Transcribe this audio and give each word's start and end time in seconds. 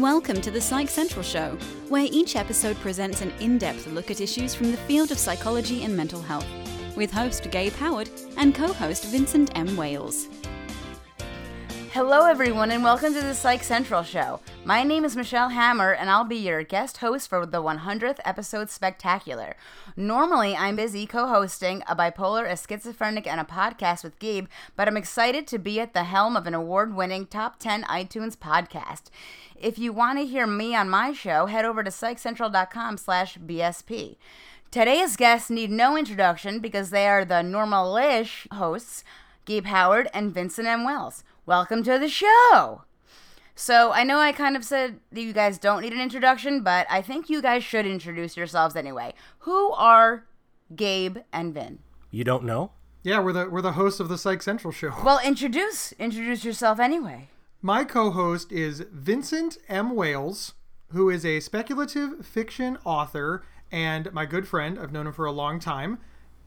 Welcome 0.00 0.40
to 0.40 0.50
the 0.50 0.62
Psych 0.62 0.88
Central 0.88 1.22
Show, 1.22 1.58
where 1.90 2.08
each 2.10 2.34
episode 2.34 2.78
presents 2.78 3.20
an 3.20 3.34
in 3.38 3.58
depth 3.58 3.86
look 3.86 4.10
at 4.10 4.22
issues 4.22 4.54
from 4.54 4.70
the 4.70 4.78
field 4.78 5.10
of 5.10 5.18
psychology 5.18 5.84
and 5.84 5.94
mental 5.94 6.22
health, 6.22 6.46
with 6.96 7.12
host 7.12 7.50
Gabe 7.50 7.74
Howard 7.74 8.08
and 8.38 8.54
co 8.54 8.72
host 8.72 9.04
Vincent 9.04 9.50
M. 9.58 9.76
Wales. 9.76 10.28
Hello, 11.92 12.24
everyone, 12.26 12.70
and 12.70 12.84
welcome 12.84 13.12
to 13.12 13.20
the 13.20 13.34
Psych 13.34 13.64
Central 13.64 14.04
Show. 14.04 14.38
My 14.64 14.84
name 14.84 15.04
is 15.04 15.16
Michelle 15.16 15.48
Hammer, 15.48 15.90
and 15.90 16.08
I'll 16.08 16.22
be 16.22 16.36
your 16.36 16.62
guest 16.62 16.98
host 16.98 17.28
for 17.28 17.44
the 17.44 17.60
100th 17.60 18.20
episode 18.24 18.70
spectacular. 18.70 19.56
Normally, 19.96 20.54
I'm 20.54 20.76
busy 20.76 21.04
co 21.04 21.26
hosting 21.26 21.82
a 21.88 21.96
bipolar, 21.96 22.48
a 22.48 22.56
schizophrenic, 22.56 23.26
and 23.26 23.40
a 23.40 23.44
podcast 23.44 24.04
with 24.04 24.20
Gabe, 24.20 24.46
but 24.76 24.86
I'm 24.86 24.96
excited 24.96 25.48
to 25.48 25.58
be 25.58 25.80
at 25.80 25.92
the 25.92 26.04
helm 26.04 26.36
of 26.36 26.46
an 26.46 26.54
award 26.54 26.94
winning 26.94 27.26
top 27.26 27.58
10 27.58 27.82
iTunes 27.82 28.36
podcast. 28.36 29.10
If 29.56 29.76
you 29.76 29.92
want 29.92 30.20
to 30.20 30.26
hear 30.26 30.46
me 30.46 30.76
on 30.76 30.88
my 30.88 31.12
show, 31.12 31.46
head 31.46 31.64
over 31.64 31.82
to 31.82 31.90
psychcentral.com 31.90 32.98
slash 32.98 33.36
BSP. 33.36 34.14
Today's 34.70 35.16
guests 35.16 35.50
need 35.50 35.72
no 35.72 35.96
introduction 35.96 36.60
because 36.60 36.90
they 36.90 37.08
are 37.08 37.24
the 37.24 37.42
normal-ish 37.42 38.46
hosts, 38.52 39.02
Gabe 39.44 39.66
Howard 39.66 40.08
and 40.14 40.32
Vincent 40.32 40.68
M. 40.68 40.84
Wales. 40.84 41.24
Welcome 41.50 41.82
to 41.82 41.98
the 41.98 42.08
show. 42.08 42.82
So 43.56 43.90
I 43.90 44.04
know 44.04 44.20
I 44.20 44.30
kind 44.30 44.54
of 44.54 44.64
said 44.64 45.00
that 45.10 45.20
you 45.20 45.32
guys 45.32 45.58
don't 45.58 45.82
need 45.82 45.92
an 45.92 46.00
introduction, 46.00 46.62
but 46.62 46.86
I 46.88 47.02
think 47.02 47.28
you 47.28 47.42
guys 47.42 47.64
should 47.64 47.86
introduce 47.86 48.36
yourselves 48.36 48.76
anyway. 48.76 49.14
Who 49.40 49.72
are 49.72 50.26
Gabe 50.76 51.16
and 51.32 51.52
Vin? 51.52 51.80
You 52.12 52.22
don't 52.22 52.44
know? 52.44 52.70
Yeah, 53.02 53.18
we're 53.18 53.32
the 53.32 53.50
we're 53.50 53.62
the 53.62 53.72
hosts 53.72 53.98
of 53.98 54.08
the 54.08 54.16
Psych 54.16 54.42
Central 54.42 54.72
show. 54.72 54.92
Well, 55.04 55.18
introduce 55.24 55.90
introduce 55.98 56.44
yourself 56.44 56.78
anyway. 56.78 57.30
My 57.60 57.82
co-host 57.82 58.52
is 58.52 58.84
Vincent 58.92 59.58
M. 59.68 59.96
Wales, 59.96 60.54
who 60.92 61.10
is 61.10 61.26
a 61.26 61.40
speculative 61.40 62.24
fiction 62.24 62.78
author 62.84 63.42
and 63.72 64.12
my 64.12 64.24
good 64.24 64.46
friend. 64.46 64.78
I've 64.78 64.92
known 64.92 65.08
him 65.08 65.12
for 65.12 65.26
a 65.26 65.32
long 65.32 65.58
time, 65.58 65.98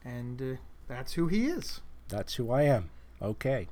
and 0.02 0.40
uh, 0.40 0.56
that's 0.88 1.12
who 1.12 1.28
he 1.28 1.44
is. 1.44 1.82
That's 2.08 2.36
who 2.36 2.50
I 2.50 2.62
am. 2.62 2.88
Okay. 3.20 3.68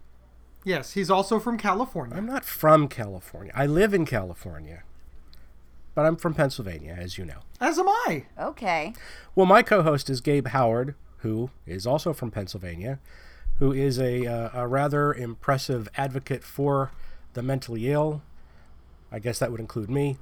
Yes, 0.64 0.92
he's 0.92 1.10
also 1.10 1.38
from 1.38 1.58
California. 1.58 2.16
I'm 2.16 2.26
not 2.26 2.44
from 2.44 2.88
California. 2.88 3.52
I 3.54 3.66
live 3.66 3.92
in 3.94 4.04
California. 4.06 4.82
But 5.94 6.06
I'm 6.06 6.16
from 6.16 6.34
Pennsylvania, 6.34 6.96
as 6.98 7.18
you 7.18 7.24
know. 7.24 7.40
As 7.60 7.78
am 7.78 7.88
I. 7.88 8.26
Okay. 8.38 8.94
Well, 9.34 9.44
my 9.46 9.62
co 9.62 9.82
host 9.82 10.08
is 10.08 10.20
Gabe 10.20 10.48
Howard, 10.48 10.94
who 11.18 11.50
is 11.66 11.86
also 11.86 12.12
from 12.14 12.30
Pennsylvania, 12.30 12.98
who 13.58 13.72
is 13.72 13.98
a, 13.98 14.26
uh, 14.26 14.50
a 14.54 14.66
rather 14.66 15.12
impressive 15.12 15.88
advocate 15.96 16.44
for 16.44 16.92
the 17.34 17.42
mentally 17.42 17.90
ill. 17.90 18.22
I 19.10 19.18
guess 19.18 19.38
that 19.40 19.50
would 19.50 19.60
include 19.60 19.90
me. 19.90 20.16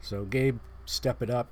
So, 0.00 0.24
Gabe, 0.24 0.58
step 0.84 1.20
it 1.22 1.30
up. 1.30 1.50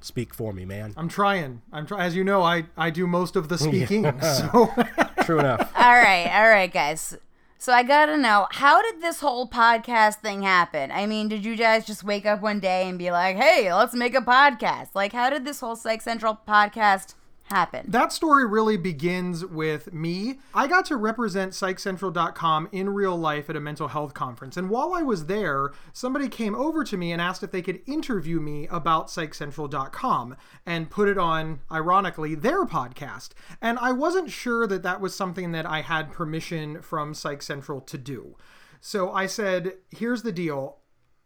Speak 0.00 0.34
for 0.34 0.52
me, 0.52 0.64
man. 0.64 0.94
I'm 0.96 1.08
trying. 1.08 1.62
I'm 1.72 1.86
trying. 1.86 2.00
As 2.02 2.16
you 2.16 2.24
know, 2.24 2.42
I 2.42 2.64
I 2.76 2.90
do 2.90 3.06
most 3.06 3.36
of 3.36 3.48
the 3.48 3.56
speaking. 3.58 4.20
so 4.20 4.68
True 5.24 5.38
enough. 5.38 5.70
All 5.76 5.92
right, 5.92 6.28
all 6.34 6.48
right, 6.48 6.72
guys. 6.72 7.16
So 7.62 7.72
I 7.72 7.84
gotta 7.84 8.16
know, 8.16 8.48
how 8.50 8.82
did 8.82 9.00
this 9.00 9.20
whole 9.20 9.48
podcast 9.48 10.16
thing 10.16 10.42
happen? 10.42 10.90
I 10.90 11.06
mean, 11.06 11.28
did 11.28 11.44
you 11.44 11.54
guys 11.54 11.86
just 11.86 12.02
wake 12.02 12.26
up 12.26 12.42
one 12.42 12.58
day 12.58 12.88
and 12.88 12.98
be 12.98 13.12
like, 13.12 13.36
"Hey, 13.36 13.72
let's 13.72 13.94
make 13.94 14.16
a 14.16 14.20
podcast"? 14.20 14.96
Like, 14.96 15.12
how 15.12 15.30
did 15.30 15.44
this 15.44 15.60
whole 15.60 15.76
Psych 15.76 16.02
Central 16.02 16.40
podcast 16.44 17.14
happen? 17.52 17.86
That 17.88 18.12
story 18.12 18.46
really 18.46 18.76
begins 18.76 19.44
with 19.44 19.92
me. 19.92 20.40
I 20.54 20.66
got 20.66 20.84
to 20.86 20.96
represent 20.96 21.52
PsychCentral.com 21.52 22.68
in 22.72 22.90
real 22.90 23.16
life 23.16 23.48
at 23.48 23.56
a 23.56 23.60
mental 23.60 23.88
health 23.88 24.14
conference. 24.14 24.56
And 24.56 24.68
while 24.70 24.94
I 24.94 25.02
was 25.02 25.26
there, 25.26 25.70
somebody 25.92 26.28
came 26.28 26.54
over 26.54 26.82
to 26.84 26.96
me 26.96 27.12
and 27.12 27.20
asked 27.20 27.42
if 27.42 27.50
they 27.50 27.62
could 27.62 27.80
interview 27.86 28.40
me 28.40 28.66
about 28.68 29.08
PsychCentral.com 29.08 30.36
and 30.66 30.90
put 30.90 31.08
it 31.08 31.18
on, 31.18 31.60
ironically, 31.70 32.34
their 32.34 32.64
podcast. 32.64 33.30
And 33.60 33.78
I 33.78 33.92
wasn't 33.92 34.30
sure 34.30 34.66
that 34.66 34.82
that 34.82 35.00
was 35.00 35.14
something 35.14 35.52
that 35.52 35.66
I 35.66 35.82
had 35.82 36.12
permission 36.12 36.82
from 36.82 37.14
Psych 37.14 37.42
Central 37.42 37.80
to 37.82 37.98
do. 37.98 38.36
So 38.80 39.12
I 39.12 39.26
said, 39.26 39.74
here's 39.90 40.24
the 40.24 40.32
deal. 40.32 40.78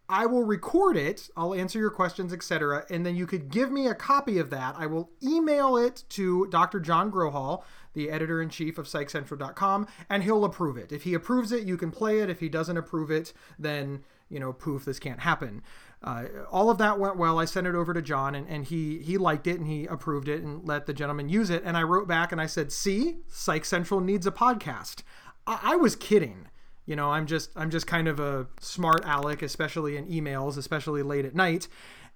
I 0.08 0.26
will 0.26 0.44
record 0.44 0.96
it. 0.96 1.28
I'll 1.36 1.54
answer 1.54 1.78
your 1.78 1.90
questions, 1.90 2.32
etc. 2.32 2.84
And 2.90 3.04
then 3.04 3.16
you 3.16 3.26
could 3.26 3.50
give 3.50 3.70
me 3.72 3.86
a 3.88 3.94
copy 3.94 4.38
of 4.38 4.50
that. 4.50 4.76
I 4.78 4.86
will 4.86 5.10
email 5.22 5.76
it 5.76 6.04
to 6.10 6.46
Dr. 6.46 6.78
John 6.80 7.10
Grohol, 7.10 7.64
the 7.92 8.10
editor 8.10 8.40
in 8.40 8.48
chief 8.48 8.78
of 8.78 8.86
PsychCentral.com, 8.86 9.86
and 10.08 10.22
he'll 10.22 10.44
approve 10.44 10.76
it. 10.76 10.92
If 10.92 11.02
he 11.02 11.14
approves 11.14 11.50
it, 11.50 11.66
you 11.66 11.76
can 11.76 11.90
play 11.90 12.20
it. 12.20 12.30
If 12.30 12.40
he 12.40 12.48
doesn't 12.48 12.76
approve 12.76 13.10
it, 13.10 13.32
then, 13.58 14.04
you 14.28 14.38
know, 14.38 14.52
poof, 14.52 14.84
this 14.84 14.98
can't 14.98 15.20
happen. 15.20 15.62
Uh, 16.02 16.26
all 16.50 16.70
of 16.70 16.78
that 16.78 17.00
went 17.00 17.16
well. 17.16 17.38
I 17.40 17.46
sent 17.46 17.66
it 17.66 17.74
over 17.74 17.92
to 17.92 18.02
John, 18.02 18.34
and, 18.34 18.46
and 18.48 18.64
he 18.64 18.98
he 18.98 19.16
liked 19.16 19.46
it 19.46 19.58
and 19.58 19.66
he 19.66 19.86
approved 19.86 20.28
it 20.28 20.42
and 20.42 20.66
let 20.66 20.86
the 20.86 20.92
gentleman 20.92 21.28
use 21.28 21.50
it. 21.50 21.62
And 21.64 21.76
I 21.76 21.82
wrote 21.82 22.06
back 22.06 22.32
and 22.32 22.40
I 22.40 22.46
said, 22.46 22.70
"See, 22.70 23.16
Psych 23.28 23.64
Central 23.64 24.00
needs 24.00 24.26
a 24.26 24.30
podcast." 24.30 25.02
I, 25.46 25.58
I 25.62 25.76
was 25.76 25.96
kidding 25.96 26.48
you 26.86 26.96
know 26.96 27.10
i'm 27.10 27.26
just 27.26 27.50
i'm 27.56 27.70
just 27.70 27.86
kind 27.86 28.08
of 28.08 28.18
a 28.18 28.46
smart 28.60 29.04
aleck 29.04 29.42
especially 29.42 29.96
in 29.96 30.06
emails 30.06 30.56
especially 30.56 31.02
late 31.02 31.24
at 31.24 31.34
night. 31.34 31.68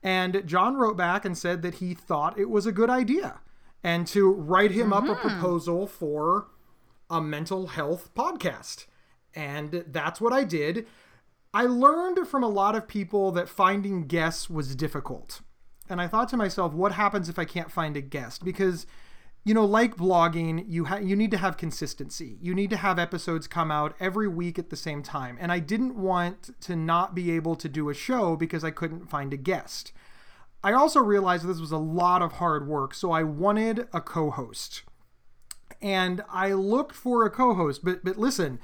And 0.03 0.43
john 0.47 0.77
wrote 0.77 0.97
back 0.97 1.27
and 1.27 1.37
said 1.37 1.61
that 1.63 1.75
he 1.75 1.93
thought 1.93 2.39
it 2.39 2.49
was 2.49 2.65
a 2.65 2.73
good 2.73 2.89
idea. 2.89 3.41
And 3.83 4.07
to 4.09 4.31
write 4.31 4.73
him 4.73 4.93
up 4.93 5.05
a 5.05 5.09
mm-hmm. 5.09 5.29
proposal 5.29 5.87
for 5.87 6.49
a 7.09 7.21
mental 7.21 7.69
health 7.69 8.11
podcast. 8.15 8.87
And 9.35 9.85
that's 9.89 10.21
what 10.21 10.33
i 10.33 10.45
did. 10.45 10.87
I 11.53 11.65
learned 11.65 12.27
from 12.29 12.45
a 12.45 12.49
lot 12.49 12.77
of 12.77 12.87
people 12.87 13.33
that 13.33 13.49
finding 13.49 14.07
guests 14.07 14.49
was 14.49 14.75
difficult. 14.75 15.41
And 15.89 16.01
i 16.01 16.07
thought 16.07 16.29
to 16.31 16.37
myself 16.37 16.73
what 16.73 16.93
happens 16.93 17.29
if 17.29 17.39
i 17.39 17.45
can't 17.45 17.71
find 17.71 17.97
a 17.97 18.01
guest? 18.01 18.45
Because 18.45 18.87
you 19.45 19.55
know, 19.55 19.65
like 19.65 19.97
blogging, 19.97 20.65
you 20.69 20.85
ha- 20.85 20.97
you 20.97 21.17
need 21.17 21.31
to 21.31 21.39
have 21.39 21.57
consistency. 21.57 22.37
You 22.43 22.55
need 22.55 22.71
to 22.71 22.77
have 22.77 22.99
episodes 22.99 23.47
come 23.47 23.71
out 23.71 23.95
every 23.99 24.29
week 24.29 24.59
at 24.59 24.69
the 24.69 24.77
same 24.77 25.03
time. 25.03 25.39
And 25.41 25.51
I 25.51 25.59
didn't 25.59 25.97
want 25.97 26.61
to 26.63 26.77
not 26.77 27.15
be 27.15 27.31
able 27.33 27.57
to 27.57 27.69
do 27.69 27.89
a 27.89 27.95
show 27.95 28.37
because 28.37 28.65
I 28.65 28.71
couldn't 28.71 29.09
find 29.09 29.33
a 29.33 29.39
guest. 29.39 29.93
I 30.63 30.75
also 30.75 31.01
realized 31.01 31.47
this 31.47 31.59
was 31.59 31.73
a 31.73 31.79
lot 31.79 32.21
of 32.21 32.33
hard 32.33 32.69
work, 32.69 32.93
so 32.93 33.13
I 33.13 33.23
wanted 33.23 33.89
a 33.95 34.01
co-host. 34.03 34.83
And 35.81 36.23
I 36.31 36.53
looked 36.53 36.95
for 36.95 37.25
a 37.25 37.31
co-host, 37.31 37.83
but 37.83 38.05
but 38.05 38.19
listen, 38.19 38.61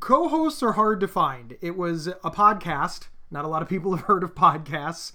co-hosts 0.00 0.62
are 0.62 0.72
hard 0.72 1.00
to 1.00 1.08
find. 1.08 1.58
It 1.60 1.76
was 1.76 2.06
a 2.06 2.30
podcast. 2.30 3.08
Not 3.30 3.44
a 3.44 3.48
lot 3.48 3.60
of 3.60 3.68
people 3.68 3.92
have 3.96 4.06
heard 4.06 4.22
of 4.22 4.34
podcasts 4.34 5.12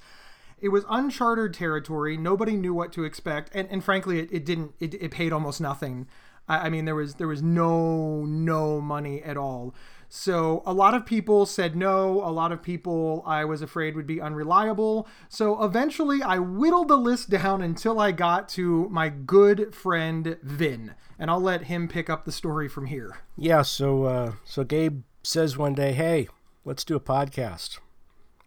it 0.62 0.70
was 0.70 0.86
uncharted 0.90 1.54
territory. 1.54 2.18
Nobody 2.18 2.56
knew 2.56 2.74
what 2.74 2.92
to 2.94 3.04
expect, 3.04 3.52
and, 3.54 3.68
and 3.70 3.84
frankly, 3.84 4.20
it, 4.20 4.30
it 4.32 4.46
didn't. 4.46 4.74
It, 4.80 4.94
it 4.96 5.12
paid 5.12 5.34
almost 5.34 5.62
nothing. 5.62 6.08
I, 6.48 6.68
I 6.68 6.70
mean, 6.70 6.86
there 6.86 6.96
was 6.96 7.16
there 7.16 7.28
was 7.28 7.42
no 7.42 8.26
no 8.26 8.82
money 8.82 9.22
at 9.24 9.38
all. 9.38 9.74
So 10.12 10.64
a 10.66 10.74
lot 10.74 10.96
of 10.96 11.06
people 11.06 11.46
said 11.46 11.76
no. 11.76 12.24
A 12.24 12.32
lot 12.32 12.52
of 12.52 12.64
people 12.64 13.24
I 13.28 13.46
was 13.46 13.62
afraid 13.62 13.96
would 13.96 14.08
be 14.08 14.20
unreliable. 14.20 15.08
So 15.30 15.64
eventually, 15.64 16.24
I 16.24 16.40
whittled 16.40 16.88
the 16.88 16.98
list 16.98 17.30
down 17.30 17.62
until 17.62 18.00
I 18.00 18.12
got 18.12 18.50
to 18.50 18.90
my 18.90 19.10
good 19.10 19.76
friend 19.76 20.38
Vin, 20.42 20.96
and 21.20 21.30
I'll 21.30 21.40
let 21.40 21.66
him 21.66 21.88
pick 21.88 22.10
up 22.10 22.26
the 22.26 22.32
story 22.32 22.68
from 22.68 22.88
here. 22.88 23.20
Yeah, 23.38 23.62
so 23.62 24.04
uh, 24.06 24.32
so 24.44 24.64
Gabe 24.64 25.04
says 25.24 25.58
one 25.58 25.76
day, 25.76 25.94
"Hey, 25.94 26.28
let's 26.66 26.84
do 26.84 26.96
a 26.96 27.00
podcast," 27.00 27.78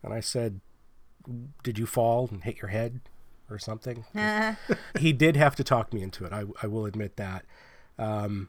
and 0.02 0.12
I 0.12 0.18
said, 0.18 0.60
"Did 1.62 1.78
you 1.78 1.86
fall 1.86 2.28
and 2.30 2.44
hit 2.44 2.60
your 2.60 2.70
head 2.70 3.00
or 3.50 3.58
something?" 3.58 4.04
he 4.98 5.12
did 5.12 5.36
have 5.36 5.56
to 5.56 5.64
talk 5.64 5.92
me 5.92 6.02
into 6.02 6.24
it. 6.24 6.32
I, 6.32 6.44
I 6.62 6.66
will 6.66 6.86
admit 6.86 7.16
that. 7.16 7.44
Um, 7.98 8.48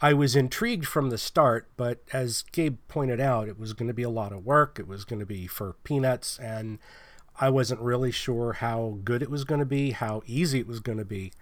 I 0.00 0.12
was 0.12 0.36
intrigued 0.36 0.86
from 0.86 1.10
the 1.10 1.18
start, 1.18 1.68
but 1.76 2.02
as 2.12 2.44
Gabe 2.52 2.78
pointed 2.86 3.20
out, 3.20 3.48
it 3.48 3.58
was 3.58 3.72
going 3.72 3.88
to 3.88 3.94
be 3.94 4.04
a 4.04 4.10
lot 4.10 4.32
of 4.32 4.44
work. 4.46 4.78
It 4.78 4.86
was 4.86 5.04
going 5.04 5.18
to 5.18 5.26
be 5.26 5.48
for 5.48 5.74
peanuts, 5.82 6.38
and 6.38 6.78
I 7.40 7.50
wasn't 7.50 7.80
really 7.80 8.12
sure 8.12 8.54
how 8.54 8.98
good 9.02 9.22
it 9.22 9.30
was 9.30 9.44
going 9.44 9.58
to 9.58 9.66
be, 9.66 9.90
how 9.90 10.22
easy 10.24 10.60
it 10.60 10.68
was 10.68 10.78
going 10.78 10.98
to 10.98 11.04
be. 11.04 11.32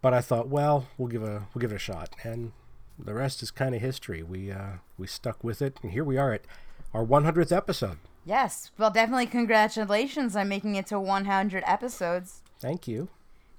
But 0.00 0.12
I 0.12 0.20
thought, 0.20 0.48
well, 0.48 0.88
we'll 0.98 1.08
give 1.08 1.22
a 1.22 1.46
we'll 1.54 1.60
give 1.60 1.70
it 1.70 1.76
a 1.76 1.78
shot, 1.78 2.16
and 2.24 2.50
the 2.98 3.14
rest 3.14 3.42
is 3.42 3.52
kind 3.52 3.74
of 3.74 3.80
history. 3.80 4.24
We 4.24 4.50
uh, 4.50 4.78
we 4.98 5.06
stuck 5.06 5.44
with 5.44 5.62
it, 5.62 5.78
and 5.82 5.92
here 5.92 6.04
we 6.04 6.18
are 6.18 6.32
at 6.32 6.44
our 6.92 7.04
100th 7.04 7.56
episode. 7.56 7.98
Yes. 8.24 8.70
Well, 8.78 8.90
definitely 8.90 9.26
congratulations 9.26 10.36
on 10.36 10.48
making 10.48 10.76
it 10.76 10.86
to 10.86 11.00
100 11.00 11.64
episodes. 11.66 12.42
Thank 12.60 12.86
you. 12.86 13.08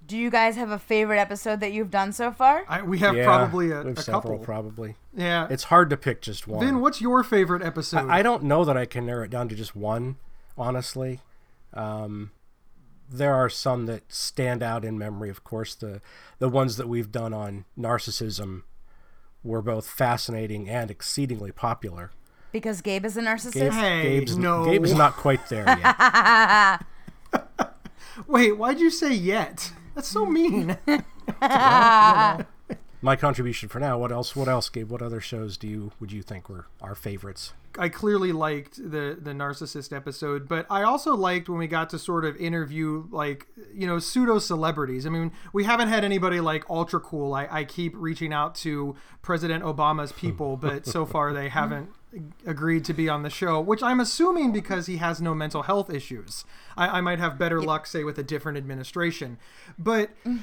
Do 0.06 0.18
you 0.18 0.30
guys 0.30 0.56
have 0.58 0.70
a 0.70 0.80
favorite 0.80 1.20
episode 1.20 1.60
that 1.62 1.72
you've 1.72 1.90
done 1.92 2.12
so 2.12 2.32
far? 2.32 2.64
I, 2.68 2.82
we 2.82 3.00
have 3.00 3.16
Yeah, 3.16 3.24
probably 3.26 3.72
a, 3.72 3.82
we 3.82 3.88
have 3.90 3.98
a 3.98 4.02
several, 4.02 4.22
couple. 4.22 4.38
probably. 4.40 4.96
yeah. 5.14 5.48
It's 5.50 5.64
hard 5.66 5.90
to 5.92 5.98
pick 5.98 6.22
just 6.22 6.46
one. 6.48 6.60
Vin, 6.66 6.82
what's 6.82 7.00
your 7.00 7.24
favorite 7.24 7.62
episode? 7.64 8.10
I 8.10 8.22
don't 8.22 8.44
know 8.44 8.66
that 8.66 8.76
I 8.76 8.86
can 8.86 9.06
narrow 9.06 9.24
it 9.24 9.30
down 9.30 9.48
to 9.50 9.56
just 9.56 9.76
one, 9.76 10.18
honestly. 10.58 11.22
Um, 11.74 12.32
there 13.10 13.34
are 13.34 13.50
some 13.50 13.86
that 13.86 14.12
stand 14.12 14.62
out 14.62 14.84
in 14.84 14.98
memory. 14.98 15.30
Of 15.30 15.44
course, 15.44 15.74
the 15.76 16.02
the 16.40 16.50
ones 16.50 16.78
that 16.78 16.90
we've 16.90 17.12
done 17.12 17.34
on 17.34 17.66
narcissism 17.80 18.64
were 19.44 19.62
both 19.62 19.88
fascinating 19.88 20.70
and 20.70 20.90
exceedingly 20.92 21.52
popular. 21.52 22.12
Because 22.54 22.82
Gabe 22.82 23.04
is 23.04 23.18
a 23.18 23.22
narcissist. 23.22 23.54
Gabe, 23.54 23.74
Hey, 23.74 24.20
Gabe's, 24.20 24.38
no. 24.38 24.64
Gabe 24.64 24.86
is 24.86 24.94
not 24.94 25.14
quite 25.14 25.50
there 25.50 25.66
yet. 25.68 26.82
Wait, 28.28 28.58
why'd 28.58 28.80
you 28.80 28.90
say 28.90 29.12
yet? 29.14 29.74
That's 29.96 30.08
so 30.08 30.26
mean. 30.26 30.78
My 33.02 33.18
contribution 33.18 33.68
for 33.70 33.80
now. 33.80 33.98
What 33.98 34.12
else? 34.12 34.36
What 34.36 34.48
else, 34.48 34.70
Gabe? 34.70 34.90
What 34.90 35.02
other 35.02 35.20
shows 35.20 35.58
do 35.58 35.68
you 35.68 35.92
would 36.00 36.12
you 36.12 36.22
think 36.22 36.48
were 36.48 36.68
our 36.80 36.96
favorites? 36.96 37.54
I 37.78 37.90
clearly 37.90 38.32
liked 38.32 38.78
the 38.78 39.18
the 39.20 39.32
narcissist 39.32 39.92
episode, 39.96 40.48
but 40.48 40.66
I 40.70 40.84
also 40.84 41.16
liked 41.16 41.50
when 41.50 41.58
we 41.58 41.68
got 41.68 41.90
to 41.90 42.00
sort 42.00 42.24
of 42.24 42.38
interview 42.38 43.08
like 43.12 43.48
you 43.74 43.88
know 43.88 44.00
pseudo 44.00 44.40
celebrities. 44.40 45.06
I 45.06 45.10
mean, 45.10 45.32
we 45.52 45.66
haven't 45.66 45.90
had 45.90 46.06
anybody 46.06 46.40
like 46.40 46.70
ultra 46.70 47.00
cool. 47.00 47.34
I, 47.34 47.48
I 47.52 47.64
keep 47.66 47.94
reaching 47.98 48.32
out 48.32 48.56
to 48.56 48.96
President 49.22 49.64
Obama's 49.64 50.12
people, 50.12 50.56
but 50.56 50.86
so 50.86 51.06
far 51.06 51.34
they 51.34 51.50
haven't 51.50 51.90
agreed 52.46 52.86
to 52.86 52.94
be 52.94 53.10
on 53.10 53.24
the 53.24 53.30
show, 53.30 53.60
which 53.60 53.84
I'm 53.84 54.00
assuming 54.00 54.52
because 54.52 54.86
he 54.86 54.98
has 54.98 55.22
no 55.22 55.34
mental 55.34 55.64
health 55.64 55.94
issues. 55.94 56.46
I, 56.78 57.00
I 57.00 57.02
might 57.02 57.20
have 57.20 57.38
better 57.38 57.62
luck, 57.62 57.88
say, 57.88 58.04
with 58.04 58.18
a 58.18 58.24
different 58.24 58.58
administration, 58.58 59.38
but. 59.78 60.10
Mm-hmm. 60.26 60.38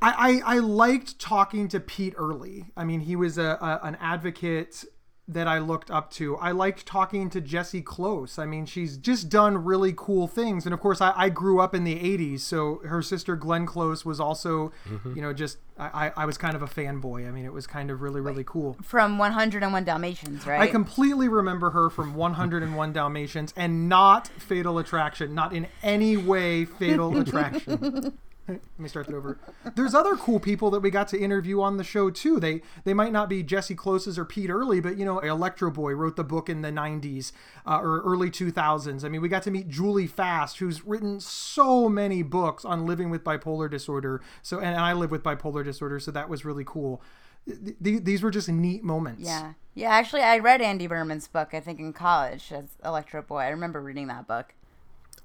I, 0.00 0.42
I, 0.46 0.54
I 0.54 0.58
liked 0.60 1.18
talking 1.18 1.66
to 1.70 1.80
Pete 1.80 2.14
Earley. 2.16 2.66
I 2.76 2.84
mean, 2.84 3.00
he 3.00 3.16
was 3.16 3.36
a, 3.36 3.58
a 3.60 3.80
an 3.82 3.96
advocate 4.00 4.84
that 5.28 5.46
I 5.46 5.58
looked 5.58 5.90
up 5.90 6.10
to. 6.12 6.36
I 6.38 6.52
liked 6.52 6.86
talking 6.86 7.28
to 7.30 7.40
Jessie 7.40 7.82
Close. 7.82 8.38
I 8.38 8.46
mean, 8.46 8.64
she's 8.64 8.96
just 8.96 9.28
done 9.28 9.62
really 9.62 9.92
cool 9.94 10.26
things. 10.26 10.64
And 10.64 10.72
of 10.72 10.80
course, 10.80 11.02
I, 11.02 11.12
I 11.14 11.28
grew 11.28 11.60
up 11.60 11.74
in 11.74 11.84
the 11.84 11.96
80s, 11.96 12.40
so 12.40 12.80
her 12.86 13.02
sister 13.02 13.36
Glenn 13.36 13.66
Close 13.66 14.06
was 14.06 14.20
also, 14.20 14.72
mm-hmm. 14.88 15.14
you 15.14 15.20
know, 15.20 15.34
just, 15.34 15.58
I, 15.78 16.12
I 16.16 16.24
was 16.24 16.38
kind 16.38 16.56
of 16.56 16.62
a 16.62 16.66
fanboy. 16.66 17.28
I 17.28 17.30
mean, 17.30 17.44
it 17.44 17.52
was 17.52 17.66
kind 17.66 17.90
of 17.90 18.00
really, 18.00 18.22
really 18.22 18.44
cool. 18.44 18.78
From 18.82 19.18
101 19.18 19.84
Dalmatians, 19.84 20.46
right? 20.46 20.60
I 20.60 20.66
completely 20.66 21.28
remember 21.28 21.70
her 21.70 21.90
from 21.90 22.14
101 22.14 22.92
Dalmatians 22.94 23.52
and 23.54 23.88
not 23.88 24.28
Fatal 24.28 24.78
Attraction, 24.78 25.34
not 25.34 25.52
in 25.52 25.66
any 25.82 26.16
way 26.16 26.64
Fatal 26.64 27.18
Attraction. 27.20 28.18
Let 28.48 28.60
me 28.78 28.88
start 28.88 29.06
that 29.06 29.14
over. 29.14 29.38
There's 29.76 29.94
other 29.94 30.16
cool 30.16 30.40
people 30.40 30.70
that 30.70 30.80
we 30.80 30.90
got 30.90 31.08
to 31.08 31.20
interview 31.20 31.60
on 31.60 31.76
the 31.76 31.84
show 31.84 32.08
too. 32.10 32.40
They 32.40 32.62
they 32.84 32.94
might 32.94 33.12
not 33.12 33.28
be 33.28 33.42
Jessie 33.42 33.74
Closes 33.74 34.18
or 34.18 34.24
Pete 34.24 34.48
Earley, 34.48 34.80
but 34.80 34.96
you 34.96 35.04
know, 35.04 35.18
Electro 35.18 35.70
Boy 35.70 35.92
wrote 35.92 36.16
the 36.16 36.24
book 36.24 36.48
in 36.48 36.62
the 36.62 36.70
90s 36.70 37.32
uh, 37.66 37.78
or 37.78 38.00
early 38.00 38.30
2000s. 38.30 39.04
I 39.04 39.08
mean, 39.08 39.20
we 39.20 39.28
got 39.28 39.42
to 39.42 39.50
meet 39.50 39.68
Julie 39.68 40.06
Fast, 40.06 40.58
who's 40.58 40.84
written 40.84 41.20
so 41.20 41.88
many 41.88 42.22
books 42.22 42.64
on 42.64 42.86
living 42.86 43.10
with 43.10 43.22
bipolar 43.22 43.70
disorder. 43.70 44.22
So 44.42 44.60
and 44.60 44.80
I 44.80 44.94
live 44.94 45.10
with 45.10 45.22
bipolar 45.22 45.62
disorder, 45.62 46.00
so 46.00 46.10
that 46.12 46.28
was 46.28 46.44
really 46.44 46.64
cool. 46.64 47.02
Th- 47.46 47.76
th- 47.82 48.04
these 48.04 48.22
were 48.22 48.30
just 48.30 48.48
neat 48.48 48.82
moments. 48.82 49.22
yeah. 49.22 49.52
Yeah, 49.74 49.90
actually, 49.90 50.22
I 50.22 50.38
read 50.38 50.60
Andy 50.60 50.88
Behrman's 50.88 51.28
book, 51.28 51.54
I 51.54 51.60
think, 51.60 51.78
in 51.78 51.92
college 51.92 52.50
as 52.50 52.64
Electro 52.84 53.22
Boy. 53.22 53.42
I 53.42 53.48
remember 53.50 53.80
reading 53.80 54.08
that 54.08 54.26
book. 54.26 54.54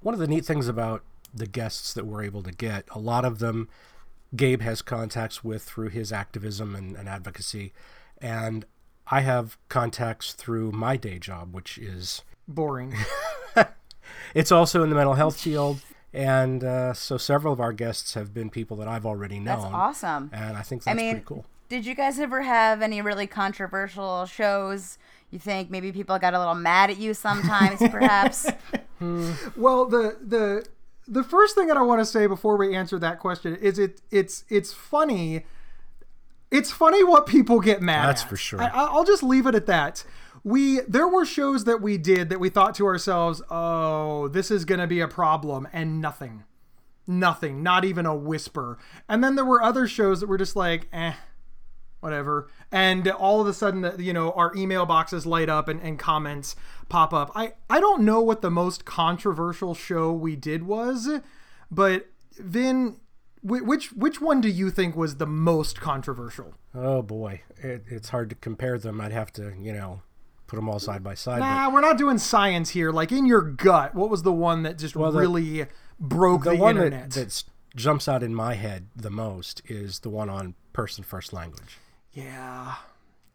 One 0.02 0.14
of 0.14 0.20
the 0.20 0.28
neat 0.28 0.46
things 0.46 0.68
about 0.68 1.02
the 1.34 1.48
guests 1.48 1.94
that 1.94 2.06
we're 2.06 2.24
able 2.24 2.44
to 2.44 2.52
get, 2.52 2.86
a 2.92 3.00
lot 3.00 3.26
of 3.26 3.40
them 3.40 3.68
Gabe 4.36 4.62
has 4.62 4.82
contacts 4.82 5.44
with 5.44 5.64
through 5.64 5.90
his 5.90 6.12
activism 6.12 6.76
and, 6.76 6.96
and 6.96 7.08
advocacy. 7.08 7.74
And 8.20 8.66
I 9.08 9.22
have 9.22 9.58
contacts 9.70 10.34
through 10.34 10.72
my 10.72 10.98
day 10.98 11.20
job, 11.20 11.54
which 11.54 11.78
is 11.78 12.24
Boring. 12.48 12.96
it's 14.34 14.52
also 14.52 14.84
in 14.84 14.90
the 14.90 14.96
mental 14.96 15.14
health 15.14 15.40
field. 15.40 15.82
And 16.14 16.64
uh, 16.64 16.94
so 16.94 17.18
several 17.18 17.54
of 17.54 17.60
our 17.60 17.74
guests 17.74 18.14
have 18.14 18.34
been 18.34 18.50
people 18.50 18.78
that 18.78 18.88
I've 18.88 19.06
already 19.06 19.40
known. 19.40 19.62
That's 19.62 19.74
awesome. 19.74 20.30
And 20.34 20.58
I 20.58 20.62
think 20.62 20.84
that's 20.84 20.94
I 20.94 20.98
mean, 20.98 21.16
pretty 21.16 21.26
cool. 21.26 21.46
did 21.70 21.86
you 21.86 21.96
guys 21.96 22.20
ever 22.20 22.42
have 22.42 22.82
any 22.82 23.02
really 23.02 23.28
controversial 23.28 24.26
shows? 24.26 24.98
You 25.32 25.40
think 25.40 25.72
maybe 25.72 25.92
people 25.92 26.18
got 26.20 26.36
a 26.36 26.40
little 26.40 26.54
mad 26.56 26.92
at 26.92 26.98
you 26.98 27.14
sometimes, 27.14 27.80
perhaps? 27.90 28.48
Well, 29.58 29.86
the 29.86 30.18
the 30.26 30.66
the 31.08 31.24
first 31.24 31.56
thing 31.56 31.68
that 31.68 31.78
I 31.78 31.82
want 31.82 32.02
to 32.02 32.06
say 32.06 32.28
before 32.28 32.58
we 32.58 32.76
answer 32.76 33.00
that 33.00 33.20
question 33.20 33.56
is 33.56 33.80
it 33.80 34.02
it's 34.12 34.46
it's 34.50 34.74
funny. 34.74 35.46
It's 36.52 36.72
funny 36.72 37.04
what 37.04 37.26
people 37.26 37.60
get 37.60 37.82
mad 37.82 38.10
That's 38.10 38.22
at. 38.22 38.30
for 38.30 38.36
sure. 38.36 38.62
I, 38.62 38.70
I'll 38.70 39.04
just 39.04 39.24
leave 39.24 39.48
it 39.48 39.56
at 39.56 39.66
that. 39.66 40.04
We 40.44 40.82
there 40.82 41.08
were 41.08 41.26
shows 41.26 41.64
that 41.64 41.82
we 41.82 41.98
did 41.98 42.30
that 42.30 42.40
we 42.40 42.50
thought 42.50 42.76
to 42.76 42.86
ourselves, 42.86 43.42
"Oh, 43.50 44.28
this 44.28 44.52
is 44.52 44.66
going 44.66 44.80
to 44.80 44.88
be 44.88 45.00
a 45.00 45.08
problem," 45.08 45.68
and 45.74 46.02
nothing, 46.02 46.44
nothing, 47.08 47.64
not 47.64 47.86
even 47.86 48.06
a 48.06 48.16
whisper. 48.16 48.78
And 49.10 49.24
then 49.24 49.36
there 49.36 49.46
were 49.46 49.62
other 49.62 49.88
shows 49.88 50.20
that 50.20 50.28
were 50.28 50.38
just 50.38 50.56
like, 50.56 50.88
"Eh, 50.94 51.14
whatever. 52.04 52.50
And 52.70 53.08
all 53.10 53.40
of 53.40 53.48
a 53.48 53.54
sudden, 53.54 53.94
you 53.98 54.12
know, 54.12 54.32
our 54.34 54.54
email 54.56 54.86
boxes 54.86 55.26
light 55.26 55.48
up 55.48 55.70
and, 55.70 55.82
and 55.82 55.98
comments 55.98 56.56
pop 56.94 57.12
up. 57.12 57.32
I, 57.34 57.54
I 57.72 57.80
don't 57.80 58.04
know 58.04 58.22
what 58.22 58.44
the 58.44 58.52
most 58.52 58.86
controversial 58.86 59.74
show 59.74 60.14
we 60.14 60.36
did 60.36 60.62
was, 60.62 61.10
but 61.72 62.06
Vin, 62.38 62.98
which 63.42 63.92
which 63.94 64.22
one 64.22 64.42
do 64.42 64.48
you 64.48 64.70
think 64.70 64.96
was 64.96 65.16
the 65.16 65.26
most 65.26 65.82
controversial? 65.82 66.54
Oh 66.76 67.02
boy, 67.02 67.42
it, 67.58 67.86
it's 67.90 68.10
hard 68.10 68.30
to 68.30 68.36
compare 68.36 68.78
them. 68.78 69.02
I'd 69.02 69.12
have 69.12 69.34
to, 69.34 69.54
you 69.60 69.74
know, 69.74 70.04
put 70.46 70.58
them 70.58 70.70
all 70.70 70.78
side 70.78 71.04
by 71.04 71.16
side. 71.16 71.40
Nah, 71.40 71.72
we're 71.74 71.82
not 71.82 71.98
doing 71.98 72.20
science 72.20 72.70
here. 72.70 72.92
Like 72.92 73.12
in 73.12 73.26
your 73.26 73.42
gut, 73.42 73.96
what 73.96 74.12
was 74.12 74.22
the 74.22 74.32
one 74.32 74.62
that 74.62 74.78
just 74.78 74.94
the- 74.94 75.00
really 75.00 75.66
broke 76.00 76.44
the, 76.44 76.52
the 76.52 76.58
one 76.58 76.78
internet? 76.78 77.10
that 77.10 77.20
that's, 77.22 77.46
jumps 77.76 78.08
out 78.08 78.22
in 78.22 78.36
my 78.36 78.54
head 78.54 78.90
the 78.96 79.10
most 79.10 79.64
is 79.66 80.02
the 80.02 80.12
one 80.12 80.30
on 80.30 80.54
person 80.74 81.04
first 81.04 81.34
language. 81.34 81.80
Yeah. 82.12 82.76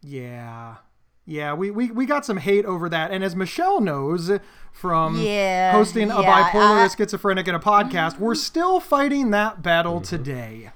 Yeah. 0.00 0.76
Yeah, 1.30 1.52
we, 1.52 1.70
we, 1.70 1.90
we 1.90 2.06
got 2.06 2.24
some 2.24 2.38
hate 2.38 2.64
over 2.64 2.88
that. 2.88 3.10
And 3.10 3.22
as 3.22 3.36
Michelle 3.36 3.82
knows 3.82 4.30
from 4.72 5.20
Yeah, 5.20 5.72
hosting 5.72 6.10
a 6.10 6.14
bipolar, 6.14 6.86
uh, 6.86 6.88
schizophrenic, 6.88 7.46
and 7.46 7.54
a 7.54 7.60
podcast, 7.60 8.18
we're 8.18 8.34
still 8.50 8.80
fighting 8.80 9.30
that 9.32 9.60
battle 9.60 10.00
today. 10.00 10.70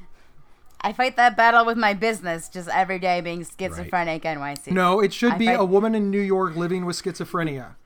I 0.82 0.92
fight 0.92 1.16
that 1.16 1.38
battle 1.38 1.64
with 1.64 1.78
my 1.78 1.94
business 1.94 2.50
just 2.50 2.68
every 2.68 2.98
day 2.98 3.22
being 3.22 3.46
schizophrenic 3.46 4.24
NYC. 4.24 4.72
No, 4.72 5.00
it 5.00 5.14
should 5.14 5.32
I 5.32 5.38
be 5.38 5.46
fight- 5.46 5.58
a 5.58 5.64
woman 5.64 5.94
in 5.94 6.10
New 6.10 6.20
York 6.20 6.54
living 6.54 6.84
with 6.84 7.02
schizophrenia. 7.02 7.76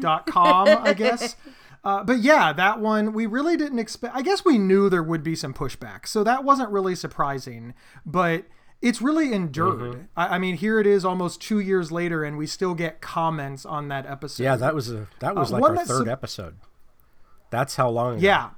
dot 0.00 0.26
com, 0.26 0.66
I 0.68 0.92
guess. 0.94 1.36
Uh, 1.84 2.02
but 2.02 2.18
yeah, 2.18 2.52
that 2.52 2.80
one 2.80 3.12
we 3.12 3.26
really 3.26 3.56
didn't 3.56 3.78
expect. 3.78 4.16
I 4.16 4.22
guess 4.22 4.44
we 4.44 4.58
knew 4.58 4.88
there 4.88 5.02
would 5.04 5.22
be 5.22 5.36
some 5.36 5.54
pushback, 5.54 6.08
so 6.08 6.24
that 6.24 6.42
wasn't 6.42 6.70
really 6.70 6.96
surprising. 6.96 7.74
But 8.04 8.46
it's 8.82 9.00
really 9.00 9.32
endured. 9.32 10.08
I, 10.16 10.34
I 10.34 10.38
mean, 10.38 10.56
here 10.56 10.78
it 10.80 10.86
is, 10.86 11.04
almost 11.04 11.40
two 11.40 11.60
years 11.60 11.90
later, 11.92 12.24
and 12.24 12.36
we 12.36 12.46
still 12.46 12.74
get 12.74 13.00
comments 13.00 13.64
on 13.64 13.88
that 13.88 14.04
episode. 14.06 14.42
Yeah, 14.42 14.56
that 14.56 14.74
was 14.74 14.90
a 14.90 15.06
that 15.20 15.34
was 15.34 15.52
Uh, 15.52 15.58
like 15.58 15.70
our 15.70 15.76
third 15.86 15.86
sup- 16.06 16.08
episode. 16.08 16.56
That's 17.50 17.76
how 17.76 17.88
long. 17.90 18.18
yeah, 18.18 18.50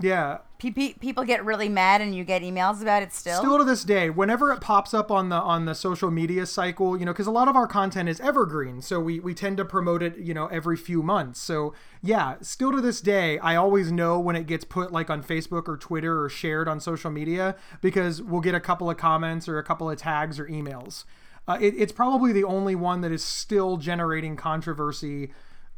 yeah. 0.00 0.38
Pe- 0.58 0.70
pe- 0.70 0.92
people 0.94 1.24
get 1.24 1.44
really 1.44 1.68
mad 1.68 2.00
and 2.00 2.14
you 2.14 2.22
get 2.22 2.42
emails 2.42 2.82
about 2.82 3.02
it 3.02 3.12
still. 3.12 3.38
Still 3.38 3.58
to 3.58 3.64
this 3.64 3.82
day, 3.82 4.10
whenever 4.10 4.52
it 4.52 4.60
pops 4.60 4.92
up 4.92 5.10
on 5.10 5.30
the 5.30 5.36
on 5.36 5.64
the 5.64 5.74
social 5.74 6.10
media 6.10 6.44
cycle, 6.44 6.98
you 6.98 7.06
know, 7.06 7.12
because 7.12 7.26
a 7.26 7.30
lot 7.30 7.48
of 7.48 7.56
our 7.56 7.66
content 7.66 8.08
is 8.08 8.20
evergreen, 8.20 8.82
so 8.82 9.00
we 9.00 9.20
we 9.20 9.32
tend 9.32 9.56
to 9.56 9.64
promote 9.64 10.02
it, 10.02 10.18
you 10.18 10.34
know, 10.34 10.46
every 10.48 10.76
few 10.76 11.02
months. 11.02 11.40
So 11.40 11.72
yeah, 12.02 12.36
still 12.42 12.72
to 12.72 12.80
this 12.80 13.00
day, 13.00 13.38
I 13.38 13.56
always 13.56 13.90
know 13.90 14.20
when 14.20 14.36
it 14.36 14.46
gets 14.46 14.64
put 14.64 14.92
like 14.92 15.08
on 15.08 15.22
Facebook 15.22 15.66
or 15.66 15.76
Twitter 15.76 16.22
or 16.22 16.28
shared 16.28 16.68
on 16.68 16.78
social 16.78 17.10
media 17.10 17.56
because 17.80 18.20
we'll 18.20 18.42
get 18.42 18.54
a 18.54 18.60
couple 18.60 18.90
of 18.90 18.96
comments 18.98 19.48
or 19.48 19.58
a 19.58 19.64
couple 19.64 19.90
of 19.90 19.98
tags 19.98 20.38
or 20.38 20.46
emails. 20.46 21.04
Uh, 21.48 21.58
it, 21.60 21.74
it's 21.76 21.92
probably 21.92 22.32
the 22.32 22.44
only 22.44 22.74
one 22.74 23.00
that 23.00 23.10
is 23.10 23.24
still 23.24 23.76
generating 23.76 24.36
controversy 24.36 25.32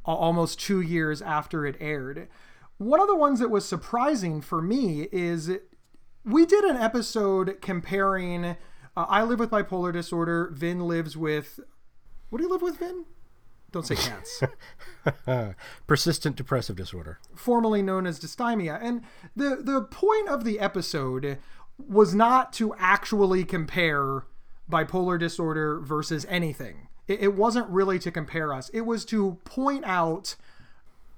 almost 0.04 0.58
two 0.60 0.80
years 0.80 1.22
after 1.22 1.64
it 1.64 1.76
aired. 1.80 2.28
One 2.82 3.00
of 3.00 3.06
the 3.06 3.16
ones 3.16 3.38
that 3.38 3.48
was 3.48 3.64
surprising 3.64 4.40
for 4.40 4.60
me 4.60 5.08
is 5.12 5.50
we 6.24 6.44
did 6.44 6.64
an 6.64 6.76
episode 6.76 7.58
comparing. 7.60 8.44
Uh, 8.44 8.54
I 8.96 9.22
live 9.22 9.38
with 9.38 9.50
bipolar 9.50 9.92
disorder. 9.92 10.50
Vin 10.52 10.80
lives 10.80 11.16
with. 11.16 11.60
What 12.28 12.38
do 12.38 12.44
you 12.44 12.50
live 12.50 12.62
with, 12.62 12.78
Vin? 12.78 13.04
Don't 13.70 13.86
say 13.86 13.94
cats. 13.94 14.42
persistent 15.86 16.34
depressive 16.36 16.76
disorder. 16.76 17.18
formerly 17.36 17.82
known 17.82 18.04
as 18.06 18.18
dysthymia. 18.18 18.78
And 18.82 19.02
the 19.36 19.60
the 19.62 19.82
point 19.82 20.28
of 20.28 20.42
the 20.42 20.58
episode 20.58 21.38
was 21.78 22.14
not 22.14 22.52
to 22.54 22.74
actually 22.78 23.44
compare 23.44 24.24
bipolar 24.70 25.20
disorder 25.20 25.78
versus 25.78 26.26
anything. 26.28 26.88
It, 27.06 27.20
it 27.20 27.34
wasn't 27.34 27.68
really 27.68 27.98
to 28.00 28.10
compare 28.10 28.52
us. 28.52 28.70
It 28.70 28.82
was 28.82 29.04
to 29.06 29.38
point 29.44 29.84
out 29.84 30.34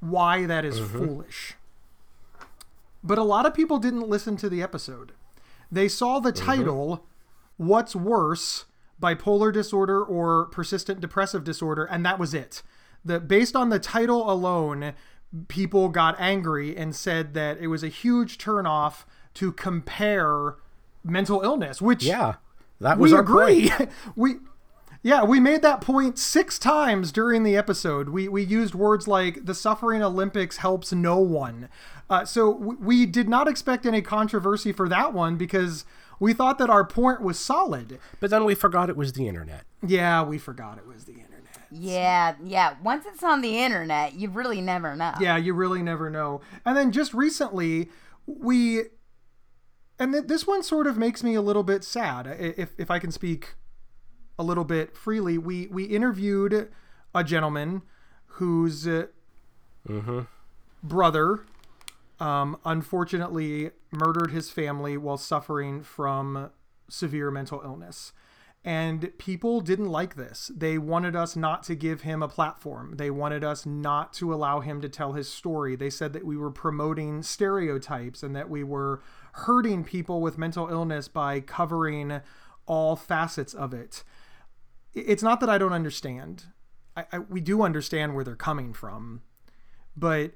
why 0.05 0.47
that 0.47 0.65
is 0.65 0.81
mm-hmm. 0.81 0.99
foolish. 0.99 1.55
But 3.03 3.19
a 3.19 3.23
lot 3.23 3.47
of 3.47 3.55
people 3.55 3.79
didn't 3.79 4.09
listen 4.09 4.37
to 4.39 4.49
the 4.49 4.63
episode. 4.63 5.13
They 5.71 5.89
saw 5.89 6.21
the 6.21 6.33
mm-hmm. 6.33 6.47
title, 6.47 7.07
What's 7.57 7.95
Worse, 7.95 8.65
Bipolar 9.01 9.53
Disorder 9.53 10.03
or 10.03 10.47
Persistent 10.47 11.01
Depressive 11.01 11.45
Disorder, 11.45 11.85
and 11.85 12.05
that 12.07 12.19
was 12.19 12.33
it. 12.33 12.63
The, 13.05 13.21
based 13.21 13.55
on 13.55 13.69
the 13.69 13.79
title 13.79 14.31
alone, 14.31 14.95
people 15.49 15.89
got 15.89 16.19
angry 16.19 16.77
and 16.77 16.95
said 16.95 17.35
that 17.35 17.59
it 17.59 17.67
was 17.67 17.83
a 17.83 17.89
huge 17.89 18.39
turnoff 18.39 19.05
to 19.35 19.53
compare 19.53 20.57
mental 21.03 21.43
illness, 21.43 21.83
which 21.83 22.05
Yeah, 22.05 22.37
that 22.81 22.99
was 22.99 23.13
we 23.13 23.17
our 23.17 23.23
agree. 23.23 23.73
we 24.17 24.37
Yeah, 25.05 25.23
we 25.23 25.39
made 25.39 25.61
that 25.61 25.83
point 25.83 26.19
six 26.19 26.59
times 26.59 27.13
during 27.13 27.43
the 27.43 27.59
episode. 27.59 28.09
We 28.09 28.27
we 28.27 28.43
used 28.43 28.75
words 28.75 29.07
like 29.07 29.45
the 29.45 29.55
suffering 29.55 30.03
Olympics 30.03 30.57
helps 30.57 30.95
no 30.95 31.19
one. 31.19 31.69
Uh, 32.09 32.25
so 32.25 32.55
w- 32.55 32.79
we 32.81 33.05
did 33.05 33.29
not 33.29 33.47
expect 33.47 33.85
any 33.85 34.01
controversy 34.01 34.73
for 34.73 34.89
that 34.89 35.13
one 35.13 35.37
because 35.37 35.85
we 36.19 36.33
thought 36.33 36.57
that 36.57 36.71
our 36.71 36.87
point 36.87 37.21
was 37.21 37.39
solid. 37.39 37.99
But 38.19 38.31
then 38.31 38.47
we 38.47 38.55
forgot 38.55 38.89
it 38.89 38.97
was 38.97 39.13
the 39.13 39.29
internet. 39.29 39.67
Yeah, 39.87 40.23
we 40.23 40.39
forgot 40.39 40.79
it 40.79 40.87
was 40.87 41.05
the 41.05 41.13
internet. 41.13 41.31
Yeah, 41.71 42.37
yeah. 42.43 42.77
Once 42.83 43.05
it's 43.07 43.23
on 43.23 43.43
the 43.43 43.59
internet, 43.59 44.15
you 44.15 44.31
really 44.31 44.63
never 44.63 44.97
know. 44.97 45.13
Yeah, 45.21 45.37
you 45.37 45.53
really 45.53 45.83
never 45.83 46.09
know. 46.09 46.41
And 46.65 46.75
then 46.79 46.93
just 46.93 47.13
recently, 47.13 47.91
we, 48.25 48.85
and 49.99 50.15
th- 50.15 50.29
this 50.29 50.47
one 50.47 50.63
sort 50.63 50.87
of 50.87 50.97
makes 50.97 51.23
me 51.23 51.35
a 51.35 51.43
little 51.43 51.63
bit 51.63 51.85
sad, 51.85 52.27
if 52.27 52.71
if 52.79 52.91
I 52.91 52.99
can 52.99 53.11
speak 53.11 53.57
a 54.39 54.43
little 54.43 54.65
bit 54.65 54.97
freely. 54.97 55.39
We 55.39 55.67
we 55.69 55.85
interviewed 55.85 56.69
a 57.15 57.25
gentleman 57.25 57.83
whose 58.27 58.87
uh, 58.87 59.07
brother, 60.83 61.41
um, 62.21 62.59
unfortunately, 62.65 63.71
murdered 63.93 64.31
his 64.33 64.51
family 64.51 64.97
while 64.97 65.17
suffering 65.17 65.83
from 65.83 66.51
severe 66.89 67.31
mental 67.31 67.61
illness. 67.65 68.13
And 68.67 69.13
people 69.19 69.61
didn't 69.61 69.91
like 69.91 70.17
this. 70.17 70.51
They 70.57 70.79
wanted 70.79 71.15
us 71.15 71.37
not 71.37 71.65
to 71.65 71.75
give 71.75 72.01
him 72.01 72.23
a 72.23 72.29
platform. 72.29 72.95
They 72.97 73.11
wanted 73.11 73.45
us 73.45 73.67
not 73.67 74.15
to 74.15 74.33
allow 74.33 74.61
him 74.61 74.81
to 74.81 74.89
tell 74.89 75.13
his 75.13 75.29
story. 75.29 75.77
They 75.77 75.91
said 75.91 76.15
that 76.15 76.25
we 76.25 76.39
were 76.39 76.51
promoting 76.51 77.23
stereotypes 77.23 78.23
and 78.23 78.35
that 78.35 78.49
we 78.49 78.65
were 78.65 79.03
hurting 79.33 79.85
people 79.85 80.23
with 80.23 80.39
mental 80.39 80.69
illness 80.69 81.09
by 81.09 81.41
covering 81.41 82.23
all 82.65 82.97
facets 82.97 83.53
of 83.53 83.75
it. 83.75 84.03
It's 84.95 85.23
not 85.23 85.41
that 85.41 85.51
I 85.51 85.59
don't 85.59 85.73
understand. 85.73 86.45
I, 86.97 87.07
I, 87.13 87.19
we 87.19 87.41
do 87.41 87.63
understand 87.63 88.15
where 88.15 88.25
they're 88.25 88.37
coming 88.37 88.73
from, 88.73 89.23
but 89.97 90.33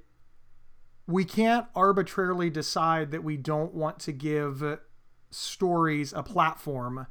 we 1.06 1.24
can't 1.24 1.66
arbitrarily 1.74 2.50
decide 2.50 3.10
that 3.12 3.24
we 3.24 3.36
don't 3.36 3.72
want 3.74 3.98
to 4.00 4.12
give 4.12 4.78
stories 5.30 6.12
a 6.12 6.22
platform 6.22 7.06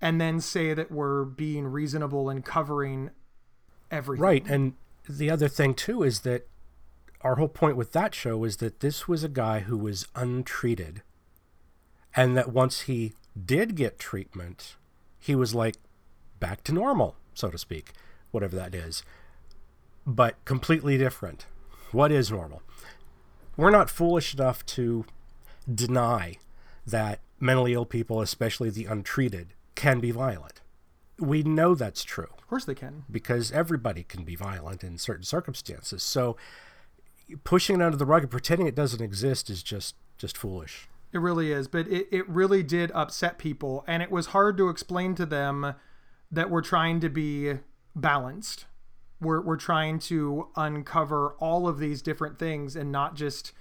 and 0.00 0.20
then 0.20 0.40
say 0.40 0.74
that 0.74 0.90
we're 0.90 1.24
being 1.24 1.66
reasonable 1.66 2.30
and 2.30 2.44
covering 2.44 3.10
everything. 3.90 4.22
Right. 4.22 4.46
And 4.46 4.74
the 5.08 5.30
other 5.30 5.48
thing, 5.48 5.74
too, 5.74 6.02
is 6.02 6.20
that 6.20 6.48
our 7.20 7.36
whole 7.36 7.48
point 7.48 7.76
with 7.76 7.92
that 7.92 8.14
show 8.14 8.44
is 8.44 8.58
that 8.58 8.80
this 8.80 9.06
was 9.06 9.24
a 9.24 9.28
guy 9.28 9.60
who 9.60 9.76
was 9.76 10.06
untreated. 10.14 11.02
And 12.16 12.36
that 12.36 12.52
once 12.52 12.82
he 12.82 13.12
did 13.44 13.76
get 13.76 13.98
treatment, 13.98 14.76
he 15.18 15.34
was 15.34 15.54
like 15.54 15.76
back 16.40 16.64
to 16.64 16.72
normal, 16.72 17.16
so 17.34 17.50
to 17.50 17.58
speak, 17.58 17.92
whatever 18.30 18.56
that 18.56 18.74
is. 18.74 19.02
But 20.06 20.42
completely 20.44 20.96
different. 20.98 21.46
What 21.92 22.10
is 22.10 22.30
normal? 22.30 22.62
We're 23.56 23.70
not 23.70 23.90
foolish 23.90 24.34
enough 24.34 24.64
to 24.66 25.04
deny 25.72 26.38
that 26.86 27.20
mentally 27.38 27.74
ill 27.74 27.84
people, 27.84 28.20
especially 28.20 28.70
the 28.70 28.86
untreated, 28.86 29.54
can 29.74 30.00
be 30.00 30.10
violent. 30.10 30.60
We 31.18 31.42
know 31.42 31.74
that's 31.74 32.02
true 32.02 32.28
Of 32.38 32.46
course 32.48 32.64
they 32.64 32.74
can. 32.74 33.04
because 33.10 33.52
everybody 33.52 34.02
can 34.04 34.24
be 34.24 34.34
violent 34.36 34.82
in 34.82 34.96
certain 34.96 35.24
circumstances. 35.24 36.02
So 36.02 36.36
pushing 37.44 37.76
it 37.80 37.82
under 37.82 37.96
the 37.98 38.06
rug 38.06 38.22
and 38.22 38.30
pretending 38.30 38.66
it 38.66 38.74
doesn't 38.74 39.02
exist 39.02 39.50
is 39.50 39.62
just 39.62 39.94
just 40.16 40.36
foolish. 40.36 40.88
It 41.12 41.18
really 41.18 41.50
is, 41.50 41.66
but 41.68 41.88
it, 41.88 42.08
it 42.10 42.28
really 42.28 42.62
did 42.62 42.90
upset 42.92 43.36
people, 43.38 43.84
and 43.86 44.02
it 44.02 44.10
was 44.10 44.26
hard 44.26 44.56
to 44.58 44.68
explain 44.68 45.14
to 45.16 45.26
them 45.26 45.74
that 46.30 46.50
we're 46.50 46.62
trying 46.62 47.00
to 47.00 47.08
be 47.08 47.54
balanced. 47.94 48.66
We're, 49.20 49.40
we're 49.42 49.56
trying 49.56 49.98
to 50.00 50.48
uncover 50.56 51.34
all 51.38 51.68
of 51.68 51.78
these 51.78 52.00
different 52.02 52.38
things 52.38 52.74
and 52.76 52.90
not 52.90 53.14
just, 53.16 53.52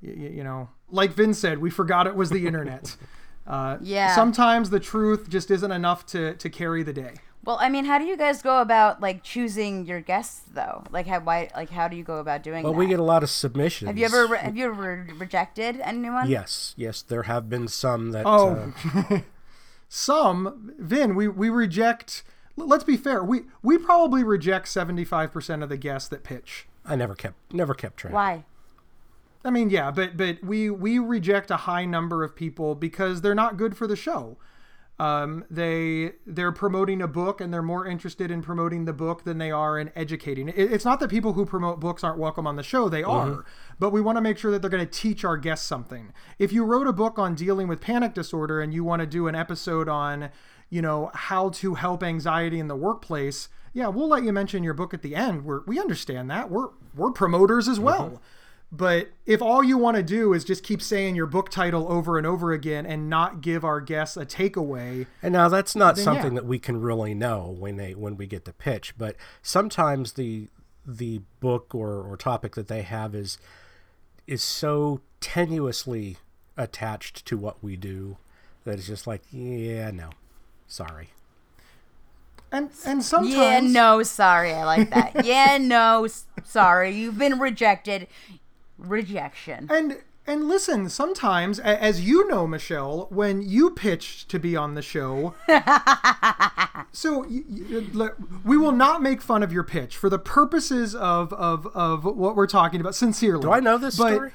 you, 0.00 0.12
you 0.12 0.44
know, 0.44 0.68
like 0.90 1.12
Vin 1.12 1.32
said, 1.32 1.58
we 1.58 1.70
forgot 1.70 2.06
it 2.06 2.14
was 2.14 2.30
the 2.30 2.46
internet. 2.46 2.96
Uh, 3.46 3.78
Yeah. 3.80 4.14
Sometimes 4.14 4.68
the 4.68 4.78
truth 4.78 5.30
just 5.30 5.50
isn't 5.50 5.72
enough 5.72 6.04
to, 6.04 6.34
to 6.34 6.50
carry 6.50 6.82
the 6.82 6.92
day. 6.92 7.14
Well, 7.46 7.56
I 7.58 7.70
mean, 7.70 7.86
how 7.86 7.96
do 7.96 8.04
you 8.04 8.14
guys 8.14 8.42
go 8.42 8.60
about 8.60 9.00
like 9.00 9.22
choosing 9.22 9.86
your 9.86 10.02
guests 10.02 10.42
though? 10.52 10.84
Like 10.90 11.06
how 11.06 11.20
why 11.20 11.48
like 11.56 11.70
how 11.70 11.88
do 11.88 11.96
you 11.96 12.04
go 12.04 12.18
about 12.18 12.42
doing 12.42 12.62
But 12.62 12.72
that? 12.72 12.76
we 12.76 12.86
get 12.86 13.00
a 13.00 13.02
lot 13.02 13.22
of 13.22 13.30
submissions. 13.30 13.88
have 13.88 13.96
you 13.96 14.04
ever 14.04 14.26
re- 14.26 14.38
have 14.38 14.54
you 14.54 14.66
ever 14.66 15.06
rejected 15.16 15.80
anyone? 15.82 16.28
Yes, 16.28 16.74
yes, 16.76 17.00
there 17.00 17.22
have 17.22 17.48
been 17.48 17.68
some 17.68 18.10
that. 18.10 18.24
Oh. 18.26 18.74
uh, 19.10 19.20
Some, 19.88 20.74
Vin, 20.78 21.14
we, 21.14 21.28
we 21.28 21.48
reject, 21.48 22.22
let's 22.56 22.84
be 22.84 22.96
fair, 22.96 23.24
we, 23.24 23.42
we 23.62 23.78
probably 23.78 24.22
reject 24.22 24.66
75% 24.66 25.62
of 25.62 25.68
the 25.68 25.76
guests 25.76 26.08
that 26.08 26.22
pitch. 26.22 26.66
I 26.84 26.96
never 26.96 27.14
kept 27.14 27.52
never 27.52 27.74
kept 27.74 27.98
track. 27.98 28.14
Why? 28.14 28.44
I 29.44 29.50
mean, 29.50 29.70
yeah, 29.70 29.90
but 29.90 30.16
but 30.16 30.42
we 30.42 30.70
we 30.70 30.98
reject 30.98 31.50
a 31.50 31.58
high 31.58 31.84
number 31.84 32.24
of 32.24 32.34
people 32.34 32.74
because 32.74 33.20
they're 33.20 33.34
not 33.34 33.56
good 33.56 33.76
for 33.76 33.86
the 33.86 33.94
show. 33.94 34.38
Um, 34.98 35.44
they 35.48 36.12
they're 36.26 36.50
promoting 36.50 37.00
a 37.00 37.06
book 37.06 37.40
and 37.40 37.54
they're 37.54 37.62
more 37.62 37.86
interested 37.86 38.32
in 38.32 38.42
promoting 38.42 38.84
the 38.84 38.92
book 38.92 39.22
than 39.22 39.38
they 39.38 39.50
are 39.52 39.78
in 39.78 39.92
educating. 39.94 40.48
It, 40.48 40.72
it's 40.72 40.84
not 40.84 40.98
that 41.00 41.08
people 41.08 41.34
who 41.34 41.46
promote 41.46 41.78
books 41.78 42.02
aren't 42.02 42.18
welcome 42.18 42.48
on 42.48 42.56
the 42.56 42.64
show; 42.64 42.88
they 42.88 43.04
are. 43.04 43.44
But 43.78 43.90
we 43.90 44.00
want 44.00 44.16
to 44.16 44.20
make 44.20 44.38
sure 44.38 44.50
that 44.50 44.60
they're 44.60 44.70
going 44.70 44.84
to 44.84 44.90
teach 44.90 45.24
our 45.24 45.36
guests 45.36 45.66
something. 45.66 46.12
If 46.38 46.52
you 46.52 46.64
wrote 46.64 46.88
a 46.88 46.92
book 46.92 47.18
on 47.18 47.36
dealing 47.36 47.68
with 47.68 47.80
panic 47.80 48.12
disorder 48.12 48.60
and 48.60 48.74
you 48.74 48.82
want 48.82 49.00
to 49.00 49.06
do 49.06 49.28
an 49.28 49.36
episode 49.36 49.88
on, 49.88 50.30
you 50.68 50.82
know, 50.82 51.12
how 51.14 51.50
to 51.50 51.74
help 51.74 52.02
anxiety 52.02 52.58
in 52.58 52.66
the 52.66 52.76
workplace, 52.76 53.48
yeah, 53.72 53.86
we'll 53.86 54.08
let 54.08 54.24
you 54.24 54.32
mention 54.32 54.64
your 54.64 54.74
book 54.74 54.92
at 54.92 55.02
the 55.02 55.14
end. 55.14 55.44
We're, 55.44 55.62
we 55.64 55.78
understand 55.78 56.28
that. 56.30 56.50
We're 56.50 56.70
we're 56.96 57.12
promoters 57.12 57.68
as 57.68 57.78
well. 57.78 58.20
But 58.70 59.08
if 59.24 59.40
all 59.40 59.64
you 59.64 59.78
want 59.78 59.96
to 59.96 60.02
do 60.02 60.34
is 60.34 60.44
just 60.44 60.62
keep 60.62 60.82
saying 60.82 61.14
your 61.16 61.24
book 61.26 61.48
title 61.48 61.90
over 61.90 62.18
and 62.18 62.26
over 62.26 62.52
again 62.52 62.84
and 62.84 63.08
not 63.08 63.40
give 63.40 63.64
our 63.64 63.80
guests 63.80 64.16
a 64.18 64.26
takeaway, 64.26 65.06
And 65.22 65.32
now 65.32 65.48
that's 65.48 65.74
not 65.74 65.96
Then, 65.96 66.04
something 66.04 66.32
yeah. 66.34 66.40
that 66.40 66.44
we 66.46 66.58
can 66.58 66.78
really 66.80 67.14
know 67.14 67.56
when 67.58 67.76
they 67.76 67.94
when 67.94 68.16
we 68.18 68.26
get 68.26 68.44
the 68.44 68.52
pitch, 68.52 68.92
but 68.98 69.16
sometimes 69.42 70.12
the 70.12 70.48
the 70.86 71.20
book 71.40 71.74
or, 71.74 72.02
or 72.02 72.16
topic 72.16 72.54
that 72.56 72.68
they 72.68 72.82
have 72.82 73.14
is 73.14 73.38
is 74.26 74.42
so 74.42 75.00
tenuously 75.22 76.16
attached 76.56 77.24
to 77.24 77.38
what 77.38 77.62
we 77.62 77.74
do 77.76 78.18
that 78.64 78.78
it's 78.78 78.86
just 78.86 79.06
like, 79.06 79.22
yeah, 79.30 79.90
no. 79.90 80.10
Sorry. 80.66 81.08
and 82.52 82.68
and 82.84 83.02
sometimes 83.02 83.34
Yeah, 83.34 83.60
no, 83.60 84.02
sorry. 84.02 84.52
I 84.52 84.64
like 84.64 84.90
that. 84.90 85.24
yeah, 85.24 85.56
no, 85.58 86.06
sorry. 86.44 86.90
You've 86.90 87.16
been 87.18 87.38
rejected. 87.38 88.06
Rejection. 88.78 89.66
And 89.70 89.98
and 90.26 90.46
listen, 90.46 90.88
sometimes, 90.90 91.58
as 91.58 92.02
you 92.06 92.28
know, 92.28 92.46
Michelle, 92.46 93.06
when 93.10 93.40
you 93.40 93.70
pitched 93.70 94.28
to 94.28 94.38
be 94.38 94.54
on 94.56 94.74
the 94.74 94.82
show, 94.82 95.34
so 96.92 97.20
y- 97.20 97.42
y- 97.94 98.08
we 98.44 98.56
will 98.58 98.72
not 98.72 99.00
make 99.02 99.22
fun 99.22 99.42
of 99.42 99.52
your 99.52 99.64
pitch 99.64 99.96
for 99.96 100.10
the 100.10 100.18
purposes 100.18 100.94
of 100.94 101.32
of 101.32 101.66
of 101.74 102.04
what 102.04 102.36
we're 102.36 102.46
talking 102.46 102.80
about. 102.80 102.94
Sincerely, 102.94 103.40
Do 103.42 103.52
I 103.52 103.60
know 103.60 103.78
this 103.78 103.96
But- 103.96 104.14
story? 104.14 104.32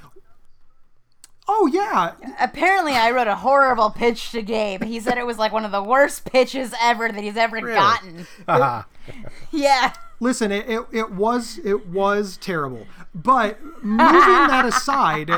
Oh 1.46 1.70
yeah, 1.74 2.14
Apparently, 2.40 2.94
I 2.94 3.12
wrote 3.12 3.28
a 3.28 3.36
horrible 3.36 3.90
pitch 3.90 4.32
to 4.32 4.42
Gabe. 4.42 4.82
He 4.82 5.02
said 5.02 5.18
it 5.18 5.26
was 5.26 5.38
like 5.38 5.52
one 5.52 5.66
of 5.66 5.74
the 5.74 5.84
worst 5.84 6.24
pitches 6.24 6.74
ever 6.82 7.12
that 7.12 7.22
he's 7.22 7.36
ever 7.36 7.60
gotten. 7.62 8.26
Haha. 8.48 8.84
Uh-huh. 9.10 9.30
Yeah. 9.52 9.94
Listen, 10.24 10.54
it, 10.54 10.70
it, 10.70 10.86
it 10.94 11.12
was 11.12 11.60
it 11.66 11.88
was 11.88 12.38
terrible. 12.38 12.88
But 13.14 13.62
moving 13.84 14.48
that 14.48 14.64
aside, 14.66 15.30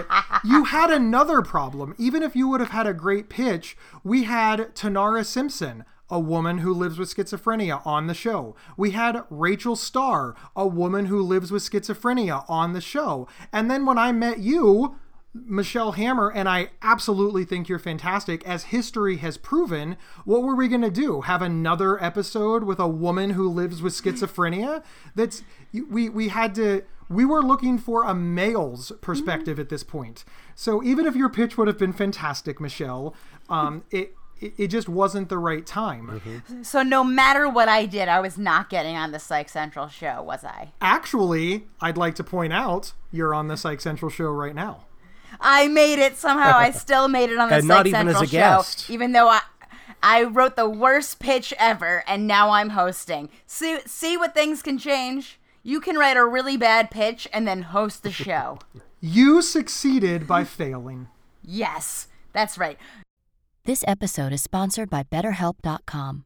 you 0.44 0.66
had 0.66 0.92
another 0.92 1.42
problem. 1.42 1.96
Even 1.98 2.22
if 2.22 2.36
you 2.36 2.48
would 2.50 2.60
have 2.60 2.70
had 2.70 2.86
a 2.86 2.94
great 2.94 3.28
pitch, 3.28 3.76
we 4.04 4.26
had 4.26 4.76
Tanara 4.76 5.26
Simpson, 5.26 5.86
a 6.08 6.20
woman 6.20 6.60
who 6.60 6.72
lives 6.72 7.00
with 7.00 7.12
schizophrenia, 7.12 7.84
on 7.84 8.06
the 8.06 8.14
show. 8.14 8.56
We 8.78 8.92
had 8.92 9.24
Rachel 9.32 9.76
Star, 9.76 10.36
a 10.56 10.68
woman 10.68 11.08
who 11.08 11.20
lives 11.20 11.52
with 11.52 11.64
schizophrenia, 11.64 12.48
on 12.48 12.74
the 12.74 12.82
show. 12.82 13.28
And 13.52 13.72
then 13.72 13.88
when 13.88 13.98
I 13.98 14.12
met 14.12 14.38
you, 14.38 14.98
Michelle 15.36 15.92
Hammer, 15.94 16.32
and 16.32 16.48
I 16.48 16.70
absolutely 16.82 17.44
think 17.44 17.68
you're 17.68 17.78
fantastic. 17.78 18.46
As 18.48 18.66
history 18.66 19.18
has 19.18 19.38
proven, 19.38 19.98
what 20.24 20.44
were 20.44 20.56
we 20.56 20.70
going 20.70 20.82
to 20.82 20.90
do? 20.90 21.22
Have 21.22 21.42
another 21.42 22.02
episode 22.02 22.64
with 22.64 22.80
a 22.80 22.88
woman 22.88 23.32
who 23.32 23.50
lives 23.50 23.82
with 23.82 23.94
schizophrenia? 23.94 24.82
That's 25.14 25.44
we 25.74 26.08
we 26.08 26.30
had 26.30 26.56
to. 26.56 26.84
We 27.10 27.26
were 27.26 27.44
looking 27.44 27.78
for 27.78 28.04
a 28.04 28.16
male's 28.16 28.92
perspective 29.02 29.60
at 29.60 29.70
this 29.70 29.84
point. 29.84 30.24
So 30.56 30.82
even 30.82 31.06
if 31.06 31.16
your 31.16 31.30
pitch 31.30 31.58
would 31.58 31.68
have 31.68 31.78
been 31.78 31.94
fantastic, 31.94 32.60
Michelle, 32.60 33.14
um, 33.48 33.84
it, 33.92 34.16
it 34.40 34.54
it 34.58 34.68
just 34.70 34.90
wasn't 34.90 35.30
the 35.30 35.38
right 35.38 35.66
time. 35.66 36.22
So 36.64 36.82
no 36.82 37.04
matter 37.04 37.48
what 37.48 37.68
I 37.68 37.86
did, 37.86 38.08
I 38.08 38.22
was 38.22 38.38
not 38.38 38.70
getting 38.70 38.96
on 38.96 39.12
the 39.12 39.20
Psych 39.20 39.50
Central 39.50 39.88
show, 39.88 40.24
was 40.24 40.44
I? 40.44 40.72
Actually, 40.82 41.68
I'd 41.82 41.98
like 41.98 42.16
to 42.16 42.24
point 42.24 42.54
out 42.54 42.94
you're 43.12 43.36
on 43.36 43.50
the 43.50 43.58
Psych 43.58 43.82
Central 43.82 44.10
show 44.10 44.30
right 44.32 44.56
now. 44.56 44.86
I 45.40 45.68
made 45.68 46.00
it 46.00 46.18
somehow. 46.18 46.58
I 46.58 46.72
still 46.86 47.08
made 47.08 47.30
it 47.30 47.38
on 47.38 47.50
the 47.50 47.56
And 47.56 47.64
Psych 47.64 47.68
not 47.68 47.88
even 47.88 47.98
Central 48.00 48.24
as 48.24 48.30
a 48.30 48.32
show, 48.32 48.38
guest. 48.38 48.90
even 48.90 49.12
though 49.12 49.30
I. 49.30 49.42
I 50.04 50.24
wrote 50.24 50.56
the 50.56 50.70
worst 50.70 51.18
pitch 51.20 51.52
ever, 51.58 52.04
and 52.08 52.28
now 52.28 52.52
I'm 52.52 52.70
hosting. 52.70 53.30
See, 53.48 53.80
see 53.88 54.18
what 54.18 54.36
things 54.36 54.62
can 54.62 54.78
change. 54.78 55.40
You 55.64 55.80
can 55.80 55.98
write 55.98 56.16
a 56.16 56.24
really 56.24 56.58
bad 56.58 56.92
pitch 56.92 57.28
and 57.34 57.48
then 57.48 57.64
host 57.64 58.04
the 58.04 58.12
show. 58.12 58.60
You 59.02 59.42
succeeded 59.44 60.26
by 60.26 60.44
failing. 60.46 61.10
yes, 61.44 62.08
that's 62.34 62.58
right. 62.58 62.78
This 63.66 63.84
episode 63.88 64.34
is 64.34 64.42
sponsored 64.42 64.90
by 64.90 65.04
BetterHelp.com. 65.04 66.26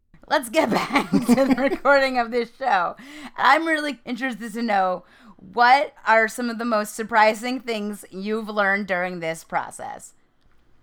Let's 0.31 0.47
get 0.47 0.69
back 0.69 1.11
to 1.11 1.35
the 1.35 1.55
recording 1.57 2.17
of 2.17 2.31
this 2.31 2.49
show. 2.57 2.95
I'm 3.35 3.67
really 3.67 3.99
interested 4.05 4.53
to 4.53 4.61
know 4.61 5.03
what 5.35 5.93
are 6.07 6.29
some 6.29 6.49
of 6.49 6.57
the 6.57 6.63
most 6.63 6.95
surprising 6.95 7.59
things 7.59 8.05
you've 8.11 8.47
learned 8.47 8.87
during 8.87 9.19
this 9.19 9.43
process. 9.43 10.13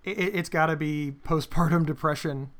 It, 0.03 0.19
it's 0.35 0.49
got 0.49 0.67
to 0.67 0.75
be 0.75 1.15
postpartum 1.23 1.87
depression. 1.87 2.51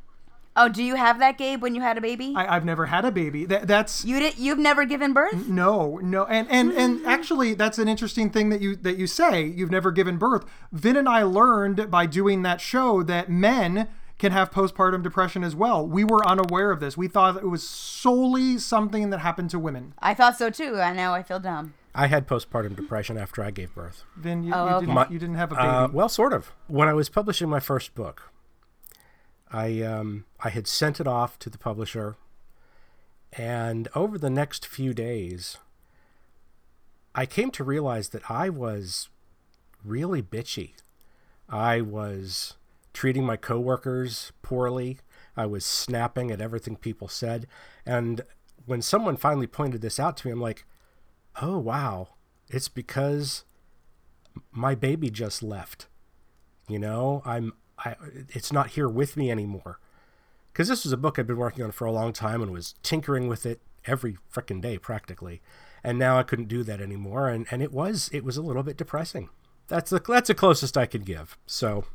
Oh, 0.56 0.68
do 0.68 0.84
you 0.84 0.96
have 0.96 1.20
that, 1.20 1.38
Gabe, 1.38 1.62
when 1.62 1.76
you 1.76 1.82
had 1.82 2.00
a 2.00 2.02
baby? 2.02 2.34
I, 2.36 2.56
I've 2.56 2.66
never 2.66 2.88
had 2.88 3.06
a 3.06 3.12
baby. 3.12 3.46
That, 3.46 3.68
that's 3.68 4.04
you 4.04 4.20
did. 4.20 4.40
You've 4.40 4.58
never 4.58 4.84
given 4.84 5.14
birth. 5.14 5.48
no, 5.48 6.00
no, 6.02 6.26
and 6.26 6.50
and 6.50 6.72
and 6.72 7.02
mm. 7.02 7.06
actually, 7.06 7.54
that's 7.54 7.78
an 7.78 7.88
interesting 7.88 8.32
thing 8.32 8.50
that 8.50 8.62
you 8.62 8.76
that 8.78 8.98
you 8.98 9.06
say. 9.06 9.46
You've 9.46 9.70
never 9.70 9.92
given 9.92 10.18
birth. 10.18 10.44
Vin 10.72 10.98
and 10.98 11.08
I 11.08 11.22
learned 11.22 11.92
by 11.92 12.08
doing 12.08 12.42
that 12.42 12.60
show 12.60 13.04
that 13.04 13.30
men 13.30 13.88
can 14.20 14.32
have 14.34 14.52
postpartum 14.52 15.02
depression 15.02 15.44
as 15.44 15.56
well. 15.56 15.88
We 15.88 16.04
were 16.04 16.26
unaware 16.28 16.72
of 16.72 16.80
this. 16.80 16.96
We 16.98 17.08
thought 17.08 17.38
it 17.38 17.48
was 17.50 17.68
solely 17.68 18.58
something 18.60 19.10
that 19.10 19.20
happened 19.20 19.50
to 19.52 19.60
women. 19.60 19.94
I 20.00 20.14
thought 20.14 20.38
so 20.38 20.50
too. 20.50 20.76
I 20.80 20.94
know. 20.94 21.14
I 21.14 21.24
feel 21.24 21.40
dumb. 21.40 21.74
I 21.96 22.08
had 22.08 22.28
postpartum 22.28 22.76
depression 22.76 23.18
after 23.18 23.44
I 23.44 23.50
gave 23.50 23.74
birth. 23.74 24.04
Vin, 24.16 24.44
you, 24.44 24.54
Oh, 24.54 24.68
you, 24.68 24.76
okay. 24.76 24.86
didn't, 24.86 25.12
you 25.12 25.20
didn't 25.20 25.36
have 25.36 25.52
a 25.52 25.56
baby. 25.56 25.68
Uh, 25.68 25.88
well, 25.88 26.10
sort 26.10 26.34
of. 26.34 26.52
When 26.68 26.88
I 26.88 26.94
was 26.94 27.10
publishing 27.10 27.50
my 27.50 27.60
first 27.60 27.96
book, 27.96 28.32
I 29.52 29.82
um, 29.82 30.26
I 30.42 30.50
had 30.50 30.68
sent 30.68 31.00
it 31.00 31.08
off 31.08 31.40
to 31.40 31.50
the 31.50 31.58
publisher, 31.58 32.16
and 33.34 33.88
over 33.96 34.18
the 34.20 34.30
next 34.30 34.68
few 34.68 34.94
days, 34.94 35.58
I 37.16 37.26
came 37.26 37.50
to 37.52 37.64
realize 37.64 38.10
that 38.10 38.30
I 38.30 38.50
was 38.50 39.10
really 39.84 40.22
bitchy. 40.22 40.74
I 41.50 41.82
was 41.82 42.56
treating 43.00 43.26
my 43.26 43.38
coworkers 43.38 44.34
poorly. 44.42 45.00
I 45.38 45.46
was 45.46 45.66
snapping 45.66 46.32
at 46.32 46.42
everything 46.42 46.76
people 46.76 47.08
said, 47.08 47.48
and 47.86 48.22
when 48.66 48.82
someone 48.82 49.16
finally 49.16 49.48
pointed 49.48 49.82
this 49.82 50.00
out 50.00 50.18
to 50.18 50.28
me, 50.28 50.34
I'm 50.34 50.42
like, 50.42 50.66
"Oh 51.42 51.58
wow, 51.58 52.10
it's 52.50 52.68
because 52.68 53.46
my 54.52 54.76
baby 54.76 55.10
just 55.10 55.42
left." 55.42 55.88
you 56.70 56.80
know 56.80 57.22
i'm 57.26 57.54
i 57.80 57.96
it's 58.30 58.54
not 58.54 58.72
here 58.72 58.88
with 58.88 59.18
me 59.18 59.30
anymore. 59.32 59.80
Because 60.54 60.68
this 60.68 60.84
was 60.84 60.94
a 60.94 60.98
book 60.98 61.18
i'd 61.18 61.28
been 61.28 61.38
working 61.38 61.64
on 61.64 61.72
for 61.72 61.86
a 61.86 61.92
long 61.92 62.14
time 62.14 62.42
and 62.42 62.52
was 62.52 62.76
tinkering 62.84 63.28
with 63.28 63.46
it 63.46 63.62
every 63.86 64.18
frickin' 64.34 64.62
day 64.62 64.78
practically. 64.78 65.42
And 65.84 65.98
now 65.98 66.18
i 66.18 66.24
couldn't 66.24 66.48
do 66.48 66.64
that 66.64 66.80
anymore. 66.80 67.28
And 67.30 67.48
and 67.52 67.62
it 67.62 67.74
was 67.74 68.10
it 68.14 68.24
was 68.24 68.38
a 68.38 68.42
little 68.42 68.64
bit 68.64 68.78
depressing. 68.78 69.30
That's 69.68 69.90
the 69.90 70.00
that's 70.00 70.28
the 70.28 70.36
closest 70.36 70.78
i 70.78 70.86
could 70.86 71.06
give. 71.06 71.38
So 71.46 71.86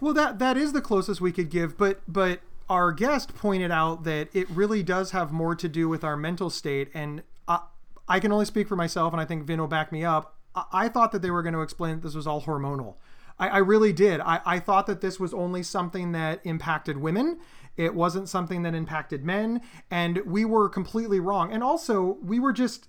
Well, 0.00 0.14
that 0.14 0.38
that 0.38 0.56
is 0.56 0.72
the 0.72 0.80
closest 0.80 1.20
we 1.20 1.32
could 1.32 1.50
give, 1.50 1.76
but 1.76 2.00
but 2.08 2.40
our 2.68 2.92
guest 2.92 3.34
pointed 3.34 3.70
out 3.70 4.04
that 4.04 4.28
it 4.32 4.48
really 4.48 4.82
does 4.82 5.10
have 5.10 5.32
more 5.32 5.54
to 5.56 5.68
do 5.68 5.88
with 5.88 6.04
our 6.04 6.16
mental 6.16 6.50
state, 6.50 6.88
and 6.94 7.22
I, 7.48 7.60
I 8.08 8.20
can 8.20 8.32
only 8.32 8.44
speak 8.44 8.68
for 8.68 8.76
myself, 8.76 9.12
and 9.12 9.20
I 9.20 9.24
think 9.24 9.44
Vin 9.44 9.60
will 9.60 9.66
back 9.66 9.92
me 9.92 10.04
up. 10.04 10.36
I, 10.54 10.64
I 10.72 10.88
thought 10.88 11.12
that 11.12 11.20
they 11.20 11.30
were 11.30 11.42
going 11.42 11.54
to 11.54 11.62
explain 11.62 11.96
that 11.96 12.02
this 12.02 12.14
was 12.14 12.26
all 12.26 12.42
hormonal. 12.42 12.94
I, 13.38 13.48
I 13.48 13.58
really 13.58 13.92
did. 13.92 14.20
I, 14.20 14.40
I 14.46 14.58
thought 14.60 14.86
that 14.86 15.00
this 15.00 15.18
was 15.18 15.34
only 15.34 15.62
something 15.62 16.12
that 16.12 16.40
impacted 16.44 16.98
women. 16.98 17.40
It 17.76 17.94
wasn't 17.94 18.28
something 18.28 18.62
that 18.62 18.74
impacted 18.74 19.24
men, 19.24 19.60
and 19.90 20.18
we 20.24 20.44
were 20.44 20.68
completely 20.68 21.20
wrong. 21.20 21.52
And 21.52 21.62
also, 21.62 22.18
we 22.22 22.38
were 22.38 22.52
just 22.52 22.88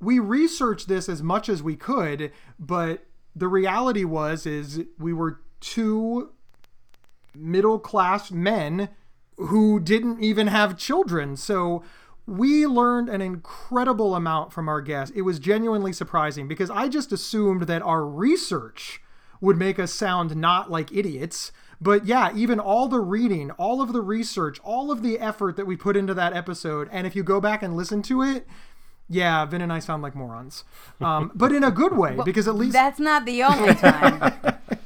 we 0.00 0.18
researched 0.18 0.88
this 0.88 1.08
as 1.08 1.22
much 1.22 1.48
as 1.48 1.62
we 1.62 1.76
could, 1.76 2.32
but 2.58 3.04
the 3.34 3.48
reality 3.48 4.04
was 4.04 4.46
is 4.46 4.84
we 4.98 5.12
were 5.12 5.40
two 5.62 6.32
middle 7.34 7.78
class 7.78 8.30
men 8.30 8.90
who 9.38 9.80
didn't 9.80 10.22
even 10.22 10.48
have 10.48 10.76
children. 10.76 11.36
So 11.36 11.82
we 12.26 12.66
learned 12.66 13.08
an 13.08 13.22
incredible 13.22 14.14
amount 14.14 14.52
from 14.52 14.68
our 14.68 14.82
guests. 14.82 15.14
It 15.16 15.22
was 15.22 15.38
genuinely 15.38 15.92
surprising 15.92 16.46
because 16.46 16.70
I 16.70 16.88
just 16.88 17.12
assumed 17.12 17.62
that 17.62 17.80
our 17.82 18.04
research 18.04 19.00
would 19.40 19.56
make 19.56 19.78
us 19.78 19.92
sound 19.92 20.36
not 20.36 20.70
like 20.70 20.92
idiots. 20.92 21.52
But 21.80 22.06
yeah, 22.06 22.30
even 22.36 22.60
all 22.60 22.86
the 22.86 23.00
reading, 23.00 23.50
all 23.52 23.80
of 23.80 23.92
the 23.92 24.02
research, 24.02 24.60
all 24.62 24.92
of 24.92 25.02
the 25.02 25.18
effort 25.18 25.56
that 25.56 25.66
we 25.66 25.76
put 25.76 25.96
into 25.96 26.14
that 26.14 26.32
episode, 26.32 26.88
and 26.92 27.06
if 27.06 27.16
you 27.16 27.24
go 27.24 27.40
back 27.40 27.62
and 27.62 27.76
listen 27.76 28.02
to 28.02 28.22
it, 28.22 28.46
yeah, 29.08 29.44
Vin 29.44 29.60
and 29.60 29.72
I 29.72 29.80
sound 29.80 30.02
like 30.02 30.14
morons. 30.14 30.62
Um, 31.00 31.32
but 31.34 31.50
in 31.50 31.64
a 31.64 31.72
good 31.72 31.96
way, 31.96 32.18
because 32.24 32.46
at 32.46 32.54
least 32.54 32.72
That's 32.72 33.00
not 33.00 33.24
the 33.24 33.42
only 33.42 33.74
time. 33.74 34.32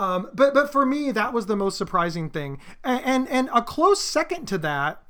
Um, 0.00 0.30
but 0.32 0.54
but 0.54 0.72
for 0.72 0.86
me, 0.86 1.12
that 1.12 1.34
was 1.34 1.44
the 1.44 1.56
most 1.56 1.76
surprising 1.76 2.30
thing, 2.30 2.58
and, 2.82 3.04
and 3.04 3.28
and 3.28 3.50
a 3.54 3.60
close 3.60 4.00
second 4.00 4.46
to 4.46 4.56
that 4.58 5.02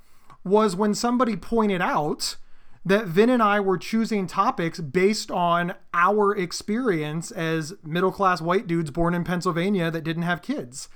was 0.42 0.74
when 0.74 0.94
somebody 0.94 1.36
pointed 1.36 1.80
out 1.80 2.36
that 2.84 3.06
Vin 3.06 3.30
and 3.30 3.42
I 3.42 3.60
were 3.60 3.78
choosing 3.78 4.26
topics 4.26 4.80
based 4.80 5.30
on 5.30 5.74
our 5.94 6.34
experience 6.34 7.30
as 7.30 7.74
middle 7.84 8.10
class 8.10 8.40
white 8.40 8.66
dudes 8.66 8.90
born 8.90 9.14
in 9.14 9.22
Pennsylvania 9.22 9.92
that 9.92 10.02
didn't 10.02 10.22
have 10.24 10.42
kids. 10.42 10.88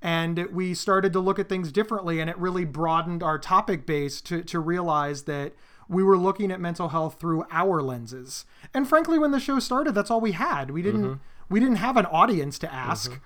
And 0.00 0.46
we 0.50 0.72
started 0.72 1.12
to 1.12 1.20
look 1.20 1.38
at 1.38 1.48
things 1.48 1.70
differently, 1.72 2.20
and 2.20 2.30
it 2.30 2.38
really 2.38 2.64
broadened 2.64 3.22
our 3.22 3.38
topic 3.38 3.84
base 3.84 4.20
to, 4.22 4.42
to 4.44 4.60
realize 4.60 5.24
that 5.24 5.52
we 5.88 6.02
were 6.02 6.16
looking 6.16 6.50
at 6.50 6.60
mental 6.60 6.88
health 6.88 7.18
through 7.20 7.44
our 7.50 7.82
lenses. 7.82 8.46
And 8.72 8.88
frankly, 8.88 9.18
when 9.18 9.30
the 9.30 9.40
show 9.40 9.58
started, 9.58 9.94
that's 9.94 10.10
all 10.10 10.20
we 10.20 10.32
had. 10.32 10.70
We 10.70 10.80
didn't 10.80 11.20
we 11.50 11.60
didn't 11.60 11.76
have 11.76 11.98
an 11.98 12.06
audience 12.06 12.58
to 12.60 12.72
ask. 12.72 13.20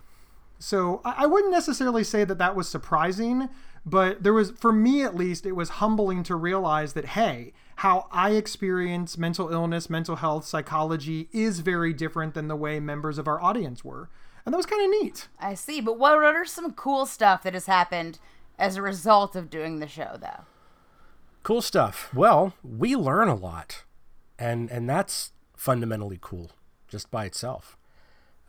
So 0.59 1.01
I 1.05 1.25
I 1.25 1.27
wouldn't 1.27 1.53
necessarily 1.53 2.05
say 2.05 2.25
that 2.25 2.39
that 2.39 2.57
was 2.57 2.69
surprising, 2.69 3.49
but 3.85 4.23
there 4.23 4.33
was, 4.33 4.51
for 4.53 4.73
me 4.73 5.03
at 5.03 5.15
least, 5.15 5.47
it 5.47 5.53
was 5.53 5.69
humbling 5.81 6.23
to 6.25 6.35
realize 6.35 6.93
that, 6.95 7.07
hey, 7.07 7.53
how 7.77 8.07
I 8.11 8.31
experience 8.33 9.17
mental 9.19 9.51
illness, 9.51 9.91
mental 9.91 10.17
health, 10.17 10.45
psychology 10.45 11.29
is 11.33 11.61
very 11.61 11.93
different 11.93 12.35
than 12.35 12.49
the 12.49 12.57
way 12.57 12.81
members 12.81 13.19
of 13.19 13.29
our 13.29 13.41
audience 13.41 13.85
were. 13.85 14.09
And 14.45 14.53
that 14.53 14.57
was 14.57 14.67
kind 14.67 14.85
of 14.85 15.03
neat. 15.03 15.29
I 15.39 15.55
see. 15.55 15.81
But 15.81 15.99
what 15.99 16.15
are 16.15 16.45
some 16.45 16.73
cool 16.73 17.07
stuff 17.07 17.43
that 17.43 17.55
has 17.55 17.67
happened 17.67 18.19
as 18.59 18.77
a 18.77 18.83
result 18.83 19.37
of 19.37 19.51
doing 19.51 19.81
the 19.81 19.89
show, 19.89 20.17
though? 20.21 20.45
cool 21.47 21.63
stuff 21.63 22.13
well 22.13 22.55
we 22.65 22.97
learn 22.97 23.29
a 23.29 23.35
lot 23.37 23.85
and 24.37 24.69
and 24.69 24.91
that's 24.91 25.31
fundamentally 25.57 26.19
cool 26.21 26.51
just 26.89 27.09
by 27.09 27.25
itself 27.25 27.77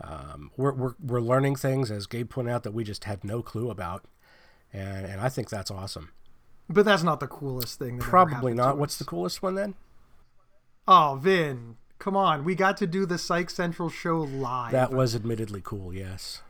um, 0.02 0.52
we're, 0.58 0.74
we're, 0.74 0.94
we're 1.04 1.22
learning 1.22 1.56
things 1.56 1.90
as 1.92 2.06
gabe 2.08 2.30
pointed 2.30 2.52
out 2.52 2.64
that 2.64 2.74
we 2.74 2.84
just 2.84 3.04
had 3.06 3.24
no 3.24 3.42
clue 3.42 3.70
about 3.70 4.06
and, 4.74 5.06
and 5.06 5.20
i 5.22 5.30
think 5.30 5.50
that's 5.50 5.72
awesome 5.72 6.12
But 6.70 6.86
that's 6.86 7.04
not 7.04 7.20
the 7.20 7.28
coolest 7.28 7.80
thing. 7.80 7.98
That 7.98 8.04
probably 8.06 8.54
not 8.54 8.78
what's 8.78 8.98
the 8.98 9.06
coolest 9.06 9.42
one 9.42 9.56
then 9.56 9.76
Oh, 10.90 11.20
Vin, 11.22 11.76
come 12.00 12.16
on. 12.16 12.46
We 12.46 12.56
got 12.56 12.78
to 12.78 12.88
do 12.88 13.06
the 13.06 13.18
Psych 13.18 13.50
Central 13.50 13.90
show 13.90 14.20
live. 14.20 14.72
that 14.72 14.92
was 14.94 15.16
admittedly 15.16 15.62
cool 15.64 15.94
yes 15.94 16.42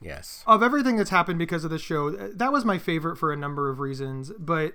yes 0.00 0.44
of 0.46 0.62
everything 0.62 0.96
that's 0.96 1.10
happened 1.10 1.38
because 1.38 1.64
of 1.64 1.70
the 1.70 1.78
show, 1.78 2.10
that 2.10 2.52
was 2.52 2.64
my 2.64 2.76
favorite 2.78 3.16
for 3.16 3.32
a 3.32 3.36
number 3.36 3.70
of 3.70 3.80
reasons. 3.80 4.30
But 4.38 4.74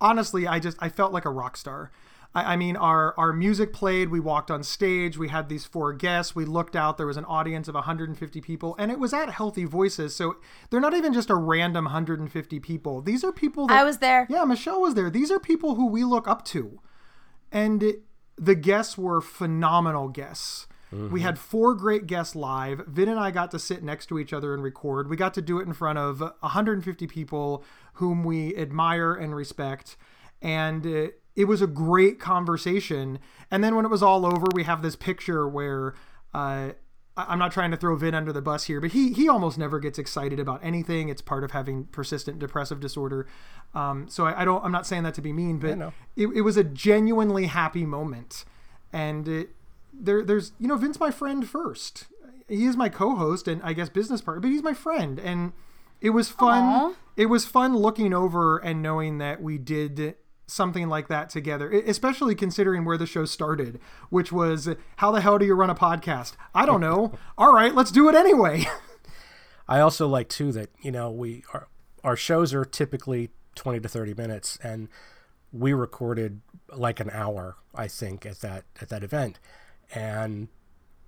honestly, 0.00 0.46
I 0.46 0.58
just 0.58 0.76
I 0.80 0.88
felt 0.88 1.12
like 1.12 1.24
a 1.24 1.30
rock 1.30 1.56
star. 1.56 1.90
I, 2.34 2.54
I 2.54 2.56
mean, 2.56 2.76
our 2.76 3.14
our 3.18 3.32
music 3.32 3.72
played. 3.72 4.08
We 4.08 4.20
walked 4.20 4.50
on 4.50 4.62
stage. 4.62 5.16
We 5.16 5.28
had 5.28 5.48
these 5.48 5.64
four 5.64 5.92
guests. 5.92 6.34
We 6.34 6.44
looked 6.44 6.76
out. 6.76 6.96
There 6.96 7.06
was 7.06 7.16
an 7.16 7.24
audience 7.24 7.68
of 7.68 7.74
150 7.74 8.40
people, 8.40 8.74
and 8.78 8.90
it 8.90 8.98
was 8.98 9.12
at 9.12 9.28
HealtheVoices. 9.30 10.10
So 10.10 10.36
they're 10.70 10.80
not 10.80 10.94
even 10.94 11.12
just 11.12 11.30
a 11.30 11.34
random 11.34 11.84
150 11.84 12.60
people. 12.60 13.00
These 13.00 13.24
are 13.24 13.32
people. 13.32 13.66
That, 13.68 13.80
I 13.80 13.84
was 13.84 13.98
there. 13.98 14.26
Yeah, 14.28 14.44
Michelle 14.44 14.80
was 14.80 14.94
there. 14.94 15.10
These 15.10 15.30
are 15.30 15.38
people 15.38 15.74
who 15.76 15.86
we 15.86 16.04
look 16.04 16.26
up 16.26 16.44
to, 16.46 16.80
and 17.52 17.82
it, 17.82 18.02
the 18.36 18.54
guests 18.54 18.98
were 18.98 19.20
phenomenal 19.20 20.08
guests. 20.08 20.66
We 21.10 21.22
had 21.22 21.40
four 21.40 21.74
great 21.74 22.06
guests 22.06 22.36
live. 22.36 22.86
Vin 22.86 23.08
and 23.08 23.18
I 23.18 23.32
got 23.32 23.50
to 23.50 23.58
sit 23.58 23.82
next 23.82 24.06
to 24.06 24.18
each 24.18 24.32
other 24.32 24.54
and 24.54 24.62
record. 24.62 25.10
We 25.10 25.16
got 25.16 25.34
to 25.34 25.42
do 25.42 25.58
it 25.58 25.66
in 25.66 25.72
front 25.72 25.98
of 25.98 26.20
150 26.20 27.06
people 27.08 27.64
whom 27.94 28.22
we 28.22 28.56
admire 28.56 29.12
and 29.12 29.34
respect. 29.34 29.96
And 30.40 30.86
uh, 30.86 31.08
it 31.36 31.46
was 31.46 31.60
a 31.62 31.66
great 31.66 32.18
conversation. 32.20 33.18
And 33.50 33.62
then 33.62 33.74
when 33.76 33.84
it 33.84 33.90
was 33.90 34.02
all 34.02 34.24
over, 34.26 34.46
we 34.54 34.64
have 34.64 34.82
this 34.82 34.96
picture 34.96 35.48
where. 35.48 35.94
Uh, 36.32 36.70
I- 37.16 37.26
I'm 37.28 37.38
not 37.38 37.52
trying 37.52 37.70
to 37.70 37.76
throw 37.76 37.94
Vin 37.96 38.14
under 38.14 38.32
the 38.32 38.42
bus 38.42 38.64
here, 38.64 38.80
but 38.80 38.90
he 38.90 39.12
he 39.12 39.28
almost 39.28 39.56
never 39.56 39.78
gets 39.78 40.00
excited 40.00 40.40
about 40.40 40.58
anything. 40.64 41.08
It's 41.08 41.22
part 41.22 41.44
of 41.44 41.52
having 41.52 41.84
persistent 41.84 42.40
depressive 42.40 42.80
disorder. 42.80 43.26
Um, 43.72 44.08
so 44.08 44.26
I, 44.26 44.42
I 44.42 44.44
don't. 44.44 44.64
I'm 44.64 44.72
not 44.72 44.84
saying 44.86 45.04
that 45.04 45.14
to 45.14 45.20
be 45.22 45.32
mean, 45.32 45.58
but 45.58 45.78
know. 45.78 45.92
it, 46.16 46.26
it 46.28 46.40
was 46.40 46.56
a 46.56 46.64
genuinely 46.64 47.46
happy 47.46 47.86
moment, 47.86 48.44
and 48.92 49.28
it, 49.28 49.50
there 49.92 50.24
there's 50.24 50.52
you 50.58 50.66
know 50.66 50.76
Vin's 50.76 50.98
my 50.98 51.12
friend 51.12 51.48
first. 51.48 52.06
He 52.48 52.64
is 52.66 52.76
my 52.76 52.88
co-host 52.88 53.46
and 53.46 53.62
I 53.62 53.74
guess 53.74 53.88
business 53.88 54.20
partner, 54.20 54.40
but 54.40 54.50
he's 54.50 54.64
my 54.64 54.74
friend, 54.74 55.20
and 55.20 55.52
it 56.00 56.10
was 56.10 56.28
fun. 56.30 56.62
Aw. 56.64 56.94
It 57.16 57.26
was 57.26 57.46
fun 57.46 57.76
looking 57.76 58.12
over 58.12 58.58
and 58.58 58.82
knowing 58.82 59.18
that 59.18 59.40
we 59.40 59.56
did 59.56 60.16
something 60.46 60.88
like 60.88 61.08
that 61.08 61.30
together, 61.30 61.70
especially 61.70 62.34
considering 62.34 62.84
where 62.84 62.98
the 62.98 63.06
show 63.06 63.24
started, 63.24 63.80
which 64.10 64.32
was 64.32 64.68
how 64.96 65.10
the 65.10 65.20
hell 65.20 65.38
do 65.38 65.46
you 65.46 65.54
run 65.54 65.70
a 65.70 65.74
podcast? 65.74 66.34
I 66.54 66.66
don't 66.66 66.80
know. 66.80 67.12
All 67.38 67.52
right, 67.52 67.74
let's 67.74 67.90
do 67.90 68.08
it 68.08 68.14
anyway. 68.14 68.64
I 69.68 69.80
also 69.80 70.06
like 70.06 70.28
too 70.28 70.52
that 70.52 70.70
you 70.82 70.90
know 70.90 71.10
we 71.10 71.44
our 71.52 71.68
our 72.02 72.16
shows 72.16 72.52
are 72.52 72.64
typically 72.64 73.30
twenty 73.54 73.80
to 73.80 73.88
thirty 73.88 74.14
minutes, 74.14 74.58
and 74.62 74.88
we 75.52 75.72
recorded 75.72 76.40
like 76.76 77.00
an 77.00 77.10
hour, 77.10 77.56
I 77.74 77.88
think, 77.88 78.26
at 78.26 78.40
that 78.40 78.64
at 78.80 78.88
that 78.90 79.02
event, 79.02 79.38
and 79.94 80.48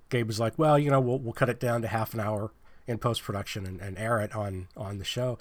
Gabe 0.09 0.27
was 0.27 0.41
like, 0.41 0.59
"Well, 0.59 0.79
you 0.79 0.91
know, 0.91 1.01
we'll 1.01 1.19
we'll 1.19 1.33
cut 1.33 1.51
it 1.51 1.61
down 1.61 1.83
to 1.83 1.89
half 1.89 2.15
an 2.15 2.21
hour 2.21 2.53
in 2.87 2.99
post 2.99 3.23
production 3.23 3.67
and, 3.67 3.81
and 3.81 3.99
air 3.99 4.21
it 4.21 4.35
on 4.35 4.69
on 4.77 4.99
the 4.99 5.05
show." 5.05 5.39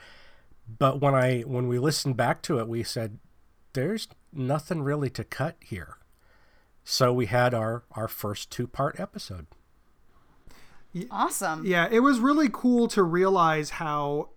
But 0.67 0.99
when 0.99 1.13
I 1.13 1.41
when 1.41 1.67
we 1.67 1.79
listened 1.79 2.17
back 2.17 2.41
to 2.43 2.59
it, 2.59 2.67
we 2.67 2.83
said, 2.83 3.19
"There's 3.75 4.07
nothing 4.33 4.81
really 4.81 5.09
to 5.11 5.23
cut 5.23 5.55
here." 5.59 5.97
So 6.83 7.13
we 7.13 7.27
had 7.27 7.53
our 7.53 7.83
our 7.91 8.07
first 8.07 8.51
two 8.51 8.67
part 8.67 8.99
episode. 8.99 9.47
Awesome. 11.11 11.65
Yeah, 11.65 11.87
it 11.91 11.99
was 11.99 12.19
really 12.19 12.49
cool 12.51 12.87
to 12.89 13.03
realize 13.03 13.71
how 13.71 14.29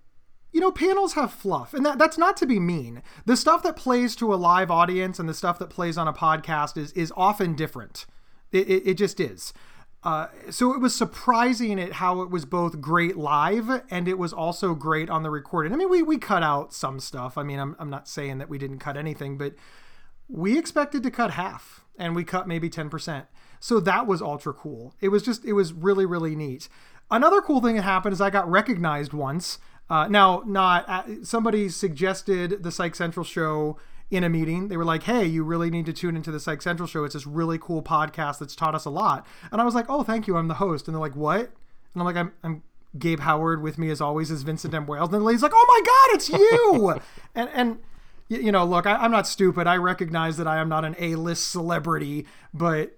you 0.53 0.61
know 0.61 0.73
panels 0.73 1.13
have 1.13 1.33
fluff 1.33 1.75
and 1.75 1.85
that, 1.85 1.99
that's 1.99 2.19
not 2.19 2.37
to 2.39 2.47
be 2.47 2.59
mean 2.59 3.03
the 3.27 3.37
stuff 3.37 3.63
that 3.63 3.77
plays 3.77 4.17
to 4.17 4.33
a 4.33 4.37
live 4.37 4.71
audience 4.71 5.19
and 5.19 5.29
the 5.29 5.35
stuff 5.35 5.59
that 5.59 5.69
plays 5.69 5.99
on 5.99 6.09
a 6.09 6.13
podcast 6.13 6.77
is 6.77 6.91
is 6.93 7.13
often 7.17 7.55
different 7.55 8.07
it, 8.51 8.69
it, 8.69 8.83
it 8.89 8.95
just 8.95 9.21
is 9.21 9.53
uh, 10.05 10.29
so 10.51 10.73
it 10.73 10.81
was 10.81 10.95
surprising 10.95 11.81
at 11.81 11.95
how 11.95 12.23
it 12.23 12.31
was 12.31 12.45
both 12.45 12.81
great 12.81 13.17
live 13.17 13.83
and 13.91 14.07
it 14.07 14.17
was 14.17 14.33
also 14.33 14.75
great 14.75 15.11
on 15.11 15.23
the 15.23 15.31
recording 15.31 15.73
i 15.73 15.77
mean 15.77 15.91
we, 15.91 16.03
we 16.03 16.19
cut 16.19 16.43
out 16.43 16.73
some 16.73 17.01
stuff 17.01 17.37
i 17.37 17.43
mean 17.43 17.59
I'm, 17.59 17.75
I'm 17.79 17.91
not 17.91 18.09
saying 18.09 18.39
that 18.39 18.49
we 18.49 18.59
didn't 18.59 18.79
cut 18.79 18.97
anything 18.97 19.37
but 19.37 19.55
we 20.29 20.59
expected 20.59 21.03
to 21.03 21.11
cut 21.11 21.33
half 21.33 21.85
and 21.99 22.15
we 22.15 22.25
cut 22.25 22.47
maybe 22.47 22.71
10%. 22.71 23.27
So 23.61 23.81
that 23.81 24.07
was 24.07 24.23
ultra 24.23 24.53
cool. 24.53 24.95
It 25.01 25.09
was 25.09 25.23
just, 25.23 25.45
it 25.45 25.55
was 25.55 25.73
really, 25.73 26.07
really 26.07 26.37
neat. 26.37 26.69
Another 27.11 27.41
cool 27.41 27.61
thing 27.61 27.77
that 27.77 27.83
happened 27.83 28.13
is 28.13 28.21
I 28.21 28.31
got 28.31 28.49
recognized 28.49 29.13
once. 29.13 29.59
Uh, 29.91 30.07
now, 30.07 30.43
not 30.47 30.89
uh, 30.89 31.03
somebody 31.25 31.69
suggested 31.71 32.63
the 32.63 32.71
Psych 32.71 32.95
Central 32.95 33.25
show 33.25 33.79
in 34.11 34.25
a 34.25 34.29
meeting. 34.29 34.69
They 34.69 34.77
were 34.77 34.85
like, 34.85 35.03
hey, 35.03 35.25
you 35.27 35.45
really 35.45 35.71
need 35.71 35.87
to 35.87 35.93
tune 35.93 36.17
into 36.17 36.31
the 36.31 36.41
Psych 36.41 36.63
Central 36.63 36.87
show. 36.87 37.05
It's 37.05 37.15
this 37.15 37.27
really 37.27 37.59
cool 37.59 37.83
podcast 37.83 38.39
that's 38.39 38.57
taught 38.57 38.75
us 38.75 38.85
a 38.85 38.91
lot. 38.91 39.27
And 39.53 39.61
I 39.61 39.65
was 39.65 39.75
like, 39.75 39.87
oh, 39.89 40.03
thank 40.03 40.27
you. 40.27 40.37
I'm 40.37 40.49
the 40.49 40.55
host. 40.55 40.89
And 40.89 40.95
they're 40.95 41.01
like, 41.01 41.17
what? 41.17 41.41
And 41.41 41.51
I'm 41.97 42.05
like, 42.05 42.17
I'm, 42.17 42.33
I'm 42.43 42.63
Gabe 42.99 43.21
Howard 43.21 43.63
with 43.63 43.77
me 43.79 43.91
as 43.91 44.01
always 44.01 44.31
is 44.31 44.43
Vincent 44.45 44.73
M. 44.73 44.87
Wales. 44.87 45.09
And 45.13 45.21
the 45.21 45.25
lady's 45.25 45.43
like, 45.43 45.53
oh 45.55 45.67
my 45.69 45.83
God, 45.85 46.17
it's 46.17 46.29
you. 46.31 47.01
and, 47.35 47.51
and, 47.53 47.79
you 48.29 48.51
know, 48.53 48.65
look, 48.65 48.87
I, 48.87 48.95
I'm 48.95 49.11
not 49.11 49.27
stupid. 49.27 49.67
I 49.67 49.77
recognize 49.77 50.37
that 50.39 50.47
I 50.47 50.59
am 50.59 50.69
not 50.69 50.85
an 50.85 50.97
A-list 50.99 51.51
celebrity, 51.51 52.27
but 52.55 52.97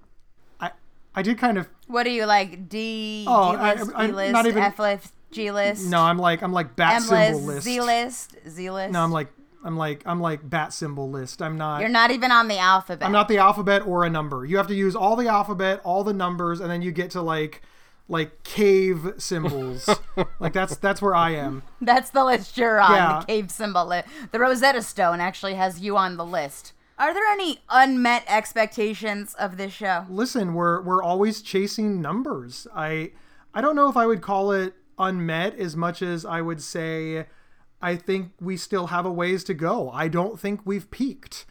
I, 0.61 0.70
I 1.14 1.23
did 1.23 1.38
kind 1.38 1.59
of. 1.59 1.68
What 1.88 2.07
are 2.07 2.11
you 2.11 2.25
like? 2.27 2.68
D, 2.68 3.25
Oh, 3.29 3.53
D 3.53 3.59
I- 3.59 3.75
list, 3.75 3.90
I'm 3.96 4.11
E 4.20 4.31
not 4.31 4.46
even- 4.46 4.62
F 4.62 4.79
list, 4.79 5.12
G 5.33 5.51
list, 5.51 5.88
No, 5.88 6.01
I'm 6.03 6.18
like, 6.18 6.42
I'm 6.42 6.53
like 6.53 6.75
bat 6.77 6.94
M 6.96 7.03
symbol 7.03 7.40
list, 7.40 7.46
list. 7.46 7.64
Z 7.64 7.81
list, 7.81 8.37
Z 8.49 8.70
list. 8.70 8.92
No, 8.92 9.03
I'm 9.03 9.12
like, 9.12 9.29
I'm 9.62 9.77
like, 9.77 10.03
I'm 10.07 10.20
like 10.20 10.49
bat 10.49 10.73
symbol 10.73 11.11
list. 11.11 11.42
I'm 11.42 11.57
not. 11.59 11.81
You're 11.81 11.88
not 11.90 12.11
even 12.11 12.31
on 12.33 12.49
the 12.49 12.59
alphabet. 12.59 13.05
I'm 13.05 13.12
not 13.12 13.29
the 13.29 13.38
alphabet 13.38 13.87
or 13.87 14.05
a 14.05 14.11
number. 14.11 14.44
You 14.44 14.57
have 14.57 14.68
to 14.68 14.75
use 14.75 14.96
all 14.96 15.16
the 15.16 15.29
alphabet, 15.29 15.81
all 15.85 16.03
the 16.05 16.12
numbers, 16.14 16.61
and 16.61 16.70
then 16.70 16.83
you 16.83 16.92
get 16.92 17.11
to 17.12 17.23
like, 17.23 17.62
like 18.09 18.42
cave 18.42 19.14
symbols. 19.18 19.88
like 20.40 20.53
that's 20.53 20.77
that's 20.77 21.03
where 21.03 21.14
I 21.14 21.31
am. 21.33 21.62
That's 21.81 22.11
the 22.11 22.25
list 22.25 22.57
you're 22.57 22.81
on. 22.81 22.92
Yeah. 22.92 23.20
The 23.20 23.27
cave 23.27 23.51
symbol 23.51 23.87
list. 23.87 24.09
The 24.33 24.38
Rosetta 24.38 24.83
Stone 24.83 25.20
actually 25.20 25.55
has 25.55 25.81
you 25.81 25.96
on 25.96 26.16
the 26.16 26.25
list. 26.25 26.73
Are 26.99 27.14
there 27.14 27.25
any 27.33 27.61
unmet 27.70 28.25
expectations 28.29 29.35
of 29.35 29.57
this 29.57 29.73
show? 29.73 30.05
listen 30.11 30.53
we're 30.53 30.83
we're 30.83 31.03
always 31.03 31.40
chasing 31.40 32.01
numbers 32.03 32.66
i 32.75 33.11
i 33.55 33.61
don't 33.62 33.75
know 33.75 33.88
if 33.88 33.96
i 33.96 34.07
would 34.07 34.20
call 34.20 34.53
it 34.53 34.75
unmet 34.99 35.59
as 35.59 35.75
much 35.75 36.03
as 36.03 36.27
i 36.27 36.42
would 36.42 36.61
say 36.62 37.25
i 37.81 37.97
think 37.97 38.33
we 38.40 38.57
still 38.57 38.88
have 38.88 39.07
a 39.07 39.12
ways 39.12 39.45
to 39.45 39.55
go 39.55 39.90
i 39.90 40.09
don't 40.09 40.38
think 40.38 40.61
we've 40.64 40.90
peaked 40.90 41.47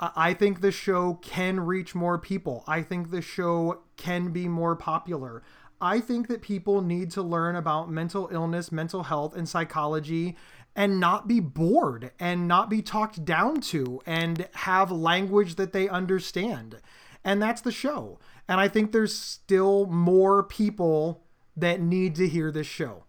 I 0.00 0.34
think 0.34 0.60
the 0.60 0.72
show 0.72 1.14
can 1.22 1.60
reach 1.60 1.94
more 1.94 2.18
people. 2.18 2.64
I 2.66 2.82
think 2.82 3.10
the 3.10 3.22
show 3.22 3.82
can 3.96 4.32
be 4.32 4.48
more 4.48 4.74
popular. 4.74 5.42
I 5.80 6.00
think 6.00 6.28
that 6.28 6.42
people 6.42 6.80
need 6.80 7.10
to 7.12 7.22
learn 7.22 7.56
about 7.56 7.90
mental 7.90 8.28
illness, 8.32 8.72
mental 8.72 9.04
health, 9.04 9.36
and 9.36 9.48
psychology 9.48 10.36
and 10.76 10.98
not 10.98 11.28
be 11.28 11.38
bored 11.38 12.10
and 12.18 12.48
not 12.48 12.68
be 12.68 12.82
talked 12.82 13.24
down 13.24 13.60
to 13.60 14.00
and 14.06 14.48
have 14.54 14.90
language 14.90 15.54
that 15.54 15.72
they 15.72 15.88
understand. 15.88 16.80
And 17.22 17.40
that's 17.40 17.60
the 17.60 17.72
show. 17.72 18.18
And 18.48 18.60
I 18.60 18.68
think 18.68 18.90
there's 18.90 19.16
still 19.16 19.86
more 19.86 20.42
people 20.42 21.22
that 21.56 21.80
need 21.80 22.16
to 22.16 22.28
hear 22.28 22.50
this 22.50 22.66
show. 22.66 23.04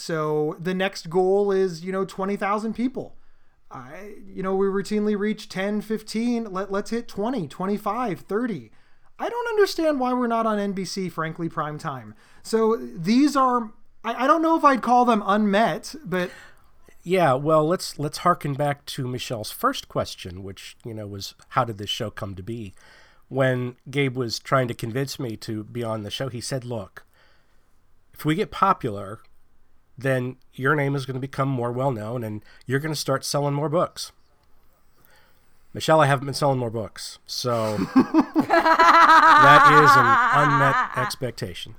So 0.00 0.56
the 0.58 0.72
next 0.72 1.10
goal 1.10 1.52
is, 1.52 1.84
you 1.84 1.92
know, 1.92 2.06
20,000 2.06 2.72
people. 2.72 3.16
I, 3.70 4.14
you 4.26 4.42
know, 4.42 4.56
we 4.56 4.66
routinely 4.66 5.16
reach 5.16 5.48
10, 5.48 5.82
15. 5.82 6.52
Let, 6.52 6.72
let's 6.72 6.90
hit 6.90 7.06
20, 7.06 7.46
25, 7.46 8.20
30. 8.20 8.70
I 9.18 9.28
don't 9.28 9.48
understand 9.48 10.00
why 10.00 10.14
we're 10.14 10.26
not 10.26 10.46
on 10.46 10.72
NBC, 10.72 11.12
frankly, 11.12 11.50
prime 11.50 11.78
time. 11.78 12.14
So 12.42 12.76
these 12.76 13.36
are, 13.36 13.72
I, 14.02 14.24
I 14.24 14.26
don't 14.26 14.40
know 14.40 14.56
if 14.56 14.64
I'd 14.64 14.80
call 14.80 15.04
them 15.04 15.22
unmet, 15.26 15.94
but 16.04 16.30
Yeah, 17.02 17.34
well, 17.34 17.66
let's 17.66 17.98
let's 17.98 18.18
harken 18.18 18.54
back 18.54 18.86
to 18.86 19.06
Michelle's 19.06 19.50
first 19.50 19.88
question, 19.88 20.42
which 20.42 20.76
you 20.84 20.94
know 20.94 21.06
was 21.06 21.34
how 21.50 21.64
did 21.64 21.76
this 21.76 21.90
show 21.90 22.10
come 22.10 22.34
to 22.36 22.42
be? 22.42 22.74
When 23.28 23.76
Gabe 23.90 24.16
was 24.16 24.38
trying 24.38 24.68
to 24.68 24.74
convince 24.74 25.18
me 25.18 25.36
to 25.36 25.64
be 25.64 25.84
on 25.84 26.02
the 26.02 26.10
show, 26.10 26.28
he 26.28 26.40
said, 26.40 26.64
"Look, 26.64 27.04
if 28.12 28.24
we 28.24 28.34
get 28.34 28.50
popular, 28.50 29.20
then 30.02 30.36
your 30.54 30.74
name 30.74 30.94
is 30.94 31.06
going 31.06 31.14
to 31.14 31.20
become 31.20 31.48
more 31.48 31.72
well 31.72 31.90
known, 31.90 32.24
and 32.24 32.42
you're 32.66 32.80
going 32.80 32.94
to 32.94 33.00
start 33.00 33.24
selling 33.24 33.54
more 33.54 33.68
books." 33.68 34.12
Michelle, 35.72 36.00
I 36.00 36.06
haven't 36.06 36.24
been 36.24 36.34
selling 36.34 36.58
more 36.58 36.70
books, 36.70 37.18
so 37.26 37.76
that 37.94 39.70
is 39.84 39.90
an 39.96 40.50
unmet 40.50 40.98
expectation. 40.98 41.76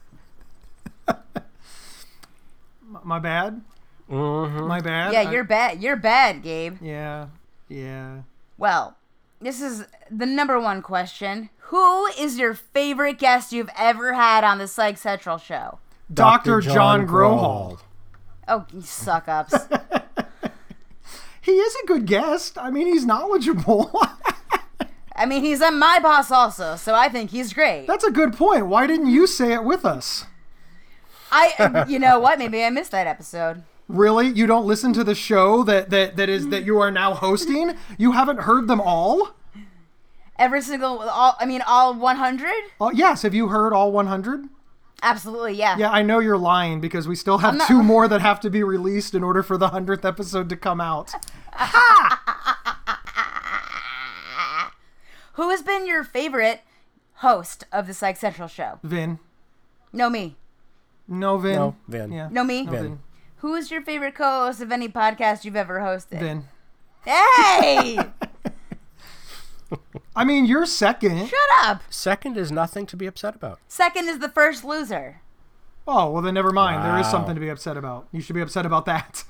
my 3.03 3.19
bad. 3.19 3.61
Mm-hmm. 4.09 4.67
My 4.67 4.79
bad. 4.79 5.13
Yeah, 5.13 5.29
you're 5.29 5.43
bad. 5.43 5.81
You're 5.81 5.97
bad, 5.97 6.41
Gabe. 6.41 6.77
Yeah, 6.81 7.27
yeah. 7.67 8.21
Well, 8.57 8.95
this 9.41 9.61
is 9.61 9.85
the 10.09 10.25
number 10.25 10.59
one 10.59 10.81
question. 10.81 11.49
Who 11.71 12.07
is 12.07 12.37
your 12.37 12.53
favorite 12.53 13.17
guest 13.17 13.51
you've 13.51 13.69
ever 13.77 14.13
had 14.13 14.43
on 14.43 14.57
the 14.57 14.67
Psych 14.67 14.97
Central 14.97 15.37
show? 15.37 15.79
Dr. 16.13 16.61
John 16.61 17.07
Grohol. 17.07 17.79
Oh, 18.47 18.65
you 18.73 18.81
suck 18.81 19.27
ups. 19.27 19.53
He 21.41 21.53
is 21.53 21.75
a 21.83 21.87
good 21.87 22.05
guest. 22.05 22.57
I 22.57 22.69
mean, 22.69 22.85
he's 22.85 23.05
knowledgeable. 23.05 23.91
I 25.15 25.25
mean, 25.25 25.43
he's 25.43 25.59
a 25.59 25.71
my 25.71 25.99
boss 25.99 26.31
also, 26.31 26.75
so 26.75 26.93
I 26.93 27.09
think 27.09 27.31
he's 27.31 27.51
great. 27.51 27.87
That's 27.87 28.03
a 28.03 28.11
good 28.11 28.33
point. 28.33 28.67
Why 28.67 28.87
didn't 28.87 29.07
you 29.11 29.25
say 29.25 29.53
it 29.53 29.63
with 29.63 29.83
us? 29.83 30.25
I, 31.31 31.85
you 31.89 31.97
know 31.99 32.19
what? 32.19 32.37
Maybe 32.37 32.63
I 32.63 32.69
missed 32.69 32.91
that 32.91 33.07
episode. 33.07 33.63
Really? 33.87 34.27
You 34.27 34.47
don't 34.47 34.65
listen 34.65 34.93
to 34.93 35.03
the 35.03 35.15
show 35.15 35.63
that 35.63 35.89
that 35.89 36.15
that 36.15 36.29
is 36.29 36.49
that 36.49 36.63
you 36.63 36.79
are 36.79 36.91
now 36.91 37.13
hosting? 37.13 37.75
You 37.97 38.13
haven't 38.13 38.41
heard 38.41 38.67
them 38.67 38.79
all? 38.79 39.31
Every 40.37 40.61
single, 40.61 41.01
all, 41.01 41.35
I 41.39 41.45
mean, 41.45 41.61
all 41.67 41.93
100? 41.93 42.49
Oh, 42.79 42.87
uh, 42.87 42.91
yes. 42.91 43.21
Have 43.21 43.35
you 43.35 43.49
heard 43.49 43.73
all 43.73 43.91
100? 43.91 44.45
Absolutely, 45.03 45.53
yeah. 45.53 45.77
Yeah, 45.77 45.89
I 45.91 46.01
know 46.03 46.19
you're 46.19 46.37
lying 46.37 46.79
because 46.79 47.07
we 47.07 47.15
still 47.15 47.39
have 47.39 47.55
not- 47.55 47.67
two 47.67 47.81
more 47.91 48.07
that 48.07 48.21
have 48.21 48.39
to 48.41 48.49
be 48.49 48.63
released 48.63 49.15
in 49.15 49.23
order 49.23 49.41
for 49.43 49.57
the 49.57 49.69
100th 49.69 50.05
episode 50.05 50.47
to 50.49 50.55
come 50.55 50.79
out. 50.79 51.11
ha! 51.53 52.17
Who 55.33 55.49
has 55.49 55.63
been 55.63 55.87
your 55.87 56.03
favorite 56.03 56.61
host 57.15 57.63
of 57.71 57.87
the 57.87 57.93
Psych 57.93 58.17
Central 58.17 58.47
show? 58.47 58.79
Vin. 58.83 59.19
No, 59.93 60.09
me. 60.09 60.35
No, 61.07 61.37
Vin. 61.37 61.55
No, 61.55 61.75
Vin. 61.87 62.11
Yeah. 62.11 62.27
No, 62.31 62.43
me. 62.43 62.63
No, 62.65 62.71
Vin. 62.71 62.81
Vin. 62.83 62.99
Who 63.37 63.55
is 63.55 63.71
your 63.71 63.81
favorite 63.81 64.13
co-host 64.13 64.61
of 64.61 64.71
any 64.71 64.87
podcast 64.87 65.43
you've 65.45 65.55
ever 65.55 65.79
hosted? 65.79 66.19
Vin. 66.19 66.43
Hey, 67.03 67.97
I 70.15 70.23
mean, 70.25 70.45
you're 70.45 70.65
second. 70.65 71.27
shut 71.27 71.39
up. 71.63 71.81
Second 71.89 72.37
is 72.37 72.51
nothing 72.51 72.85
to 72.87 72.97
be 72.97 73.05
upset 73.05 73.35
about. 73.35 73.59
Second 73.67 74.09
is 74.09 74.19
the 74.19 74.29
first 74.29 74.63
loser. 74.63 75.21
Oh, 75.87 76.11
well, 76.11 76.21
then 76.21 76.33
never 76.33 76.51
mind. 76.51 76.83
There 76.83 76.97
is 76.99 77.05
Wow. 77.05 77.11
something 77.11 77.35
to 77.35 77.41
be 77.41 77.49
upset 77.49 77.77
about. 77.77 78.07
You 78.11 78.21
should 78.21 78.35
be 78.35 78.41
upset 78.41 78.65
about 78.65 78.85
that. 78.85 79.23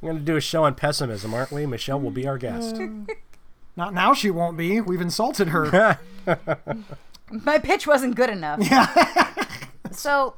We're 0.00 0.10
going 0.12 0.20
to 0.20 0.24
do 0.24 0.36
a 0.36 0.40
show 0.40 0.64
on 0.64 0.74
pessimism, 0.74 1.34
aren't 1.34 1.52
we? 1.52 1.66
Michelle 1.66 2.00
will 2.00 2.10
be 2.10 2.26
our 2.26 2.38
guest. 2.38 2.76
Not 3.76 3.92
now, 3.94 4.14
she 4.14 4.30
won't 4.30 4.56
be. 4.56 4.80
We've 4.80 5.00
insulted 5.00 5.48
her. 5.48 5.98
My 7.30 7.58
pitch 7.58 7.86
wasn't 7.86 8.16
good 8.16 8.30
enough. 8.30 8.60
yeah. 8.60 8.86
So, 9.92 10.34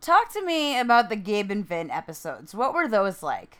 talk 0.00 0.32
to 0.32 0.44
me 0.44 0.78
about 0.80 1.08
the 1.10 1.16
Gabe 1.16 1.50
and 1.50 1.66
Vin 1.66 1.90
episodes. 1.90 2.54
What 2.54 2.74
were 2.74 2.88
those 2.88 3.22
like? 3.22 3.58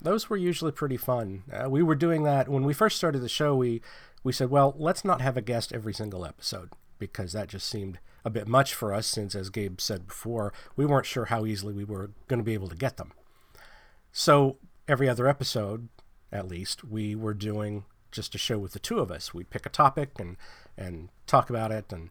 Those 0.00 0.30
were 0.30 0.36
usually 0.36 0.72
pretty 0.72 0.96
fun. 0.96 1.44
Uh, 1.52 1.68
we 1.68 1.82
were 1.82 1.94
doing 1.94 2.22
that 2.24 2.48
when 2.48 2.64
we 2.64 2.72
first 2.72 2.96
started 2.96 3.20
the 3.20 3.28
show. 3.28 3.56
We 3.56 3.82
we 4.22 4.32
said, 4.32 4.50
well, 4.50 4.74
let's 4.76 5.04
not 5.04 5.20
have 5.20 5.36
a 5.36 5.42
guest 5.42 5.72
every 5.72 5.94
single 5.94 6.24
episode 6.24 6.70
because 6.98 7.32
that 7.32 7.48
just 7.48 7.68
seemed 7.68 7.98
a 8.24 8.30
bit 8.30 8.48
much 8.48 8.74
for 8.74 8.92
us. 8.92 9.06
Since, 9.06 9.34
as 9.34 9.50
Gabe 9.50 9.80
said 9.80 10.06
before, 10.06 10.52
we 10.76 10.84
weren't 10.84 11.06
sure 11.06 11.26
how 11.26 11.46
easily 11.46 11.72
we 11.72 11.84
were 11.84 12.10
going 12.26 12.38
to 12.38 12.44
be 12.44 12.54
able 12.54 12.68
to 12.68 12.76
get 12.76 12.96
them. 12.96 13.12
So 14.12 14.58
every 14.86 15.08
other 15.08 15.28
episode, 15.28 15.88
at 16.32 16.48
least, 16.48 16.84
we 16.84 17.14
were 17.14 17.34
doing 17.34 17.84
just 18.10 18.34
a 18.34 18.38
show 18.38 18.58
with 18.58 18.72
the 18.72 18.78
two 18.78 18.98
of 18.98 19.10
us. 19.10 19.34
We'd 19.34 19.50
pick 19.50 19.66
a 19.66 19.70
topic 19.70 20.18
and 20.18 20.36
and 20.76 21.08
talk 21.26 21.50
about 21.50 21.72
it, 21.72 21.92
and 21.92 22.10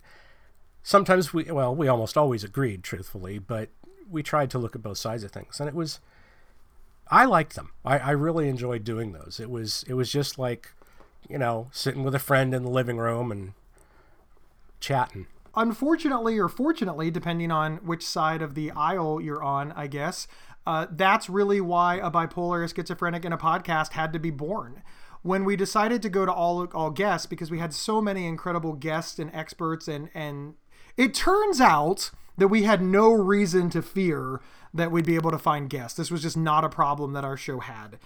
sometimes 0.83 1.33
we 1.33 1.45
well, 1.45 1.75
we 1.75 1.87
almost 1.87 2.17
always 2.17 2.43
agreed, 2.43 2.83
truthfully, 2.83 3.39
but 3.39 3.69
we 4.09 4.23
tried 4.23 4.49
to 4.51 4.59
look 4.59 4.75
at 4.75 4.83
both 4.83 4.97
sides 4.97 5.23
of 5.23 5.31
things, 5.31 5.59
and 5.59 5.67
it 5.67 5.75
was 5.75 5.99
I 7.11 7.25
liked 7.25 7.55
them. 7.55 7.71
I, 7.85 7.99
I 7.99 8.11
really 8.11 8.49
enjoyed 8.49 8.83
doing 8.83 9.13
those. 9.13 9.39
It 9.39 9.49
was 9.49 9.83
it 9.87 9.93
was 9.93 10.11
just 10.11 10.37
like, 10.37 10.71
you 11.29 11.37
know, 11.37 11.67
sitting 11.71 12.03
with 12.03 12.15
a 12.15 12.19
friend 12.19 12.53
in 12.53 12.63
the 12.63 12.69
living 12.69 12.97
room 12.97 13.31
and 13.31 13.53
chatting. 14.79 15.27
Unfortunately, 15.55 16.37
or 16.37 16.47
fortunately, 16.47 17.09
depending 17.09 17.51
on 17.51 17.77
which 17.77 18.05
side 18.05 18.41
of 18.41 18.53
the 18.53 18.71
aisle 18.71 19.19
you're 19.19 19.41
on, 19.41 19.71
I 19.71 19.87
guess, 19.87 20.27
uh, 20.67 20.85
that's 20.91 21.29
really 21.29 21.59
why 21.59 21.95
a 21.95 22.11
bipolar, 22.11 22.67
schizophrenic, 22.73 23.25
and 23.25 23.33
a 23.33 23.37
podcast 23.37 23.93
had 23.93 24.13
to 24.13 24.19
be 24.19 24.29
born. 24.29 24.83
When 25.23 25.45
we 25.45 25.55
decided 25.55 26.01
to 26.03 26.09
go 26.09 26.25
to 26.25 26.31
all 26.31 26.65
all 26.73 26.91
guests, 26.91 27.25
because 27.25 27.49
we 27.49 27.59
had 27.59 27.73
so 27.73 28.01
many 28.01 28.27
incredible 28.27 28.73
guests 28.73 29.17
and 29.17 29.33
experts, 29.33 29.87
and 29.87 30.09
and 30.13 30.55
it 30.95 31.13
turns 31.13 31.59
out 31.59 32.11
that 32.37 32.49
we 32.49 32.63
had 32.63 32.81
no 32.81 33.11
reason 33.11 33.69
to 33.71 33.81
fear 33.81 34.41
that 34.73 34.91
we'd 34.91 35.05
be 35.05 35.15
able 35.15 35.31
to 35.31 35.37
find 35.37 35.69
guests. 35.69 35.97
This 35.97 36.11
was 36.11 36.21
just 36.21 36.37
not 36.37 36.63
a 36.63 36.69
problem 36.69 37.13
that 37.13 37.25
our 37.25 37.37
show 37.37 37.59
had. 37.59 37.97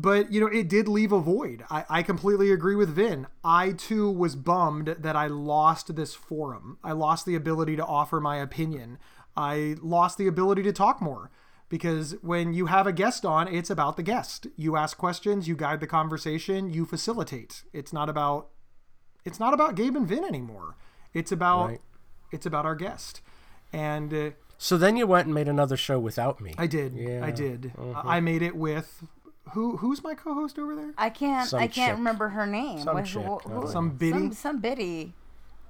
But 0.00 0.32
you 0.32 0.40
know 0.40 0.46
it 0.46 0.68
did 0.68 0.86
leave 0.86 1.10
a 1.10 1.18
void. 1.20 1.64
I, 1.70 1.84
I 1.90 2.02
completely 2.04 2.52
agree 2.52 2.76
with 2.76 2.94
vin. 2.94 3.26
I 3.42 3.72
too 3.72 4.08
was 4.08 4.36
bummed 4.36 4.94
that 5.00 5.16
i 5.16 5.26
lost 5.26 5.96
this 5.96 6.14
forum. 6.14 6.78
I 6.84 6.92
lost 6.92 7.26
the 7.26 7.34
ability 7.34 7.74
to 7.76 7.84
offer 7.84 8.20
my 8.20 8.36
opinion. 8.36 8.98
I 9.36 9.76
lost 9.82 10.16
the 10.16 10.28
ability 10.28 10.62
to 10.64 10.72
talk 10.72 11.02
more 11.02 11.30
because 11.68 12.14
when 12.22 12.54
you 12.54 12.66
have 12.66 12.86
a 12.86 12.92
guest 12.92 13.24
on 13.24 13.48
it's 13.48 13.70
about 13.70 13.96
the 13.96 14.04
guest. 14.04 14.46
You 14.56 14.76
ask 14.76 14.96
questions 14.96 15.48
you 15.48 15.56
guide 15.56 15.80
the 15.80 15.86
conversation 15.88 16.70
you 16.72 16.84
facilitate. 16.84 17.64
It's 17.72 17.92
not 17.92 18.08
about 18.08 18.50
it's 19.24 19.40
not 19.40 19.52
about 19.52 19.74
gabe 19.74 19.96
and 19.96 20.06
vin 20.06 20.24
anymore. 20.24 20.76
It's 21.12 21.32
about 21.32 21.66
Right. 21.70 21.80
it's 22.30 22.46
about 22.46 22.66
our 22.66 22.76
guest. 22.76 23.20
And 23.72 24.14
uh, 24.14 24.30
So 24.60 24.76
then 24.76 24.96
you 24.96 25.06
went 25.06 25.26
and 25.26 25.34
made 25.34 25.48
another 25.48 25.76
show 25.76 25.98
without 26.00 26.40
me. 26.40 26.54
i 26.58 26.66
did 26.66 26.94
Yeah. 26.94 27.24
i 27.24 27.30
did 27.30 27.72
i 28.04 28.18
made 28.20 28.42
it 28.42 28.56
with 28.56 29.04
who 29.52 29.76
who's 29.78 30.02
my 30.02 30.14
co-host 30.14 30.58
over 30.58 30.74
there 30.76 30.92
I 30.98 31.08
can't. 31.10 31.48
Some 31.48 31.60
I 31.60 31.68
can't 31.68 31.90
chick. 31.92 31.96
remember 31.96 32.28
her 32.30 32.44
name. 32.46 32.80
Some 32.82 32.94
What- 32.96 33.06
chick. 33.06 33.22
who- 33.24 33.66
I. 33.66 33.70
Some 33.72 33.90
biddy? 33.90 34.12
Some, 34.18 34.32
some 34.32 34.60
biddy. 34.60 35.14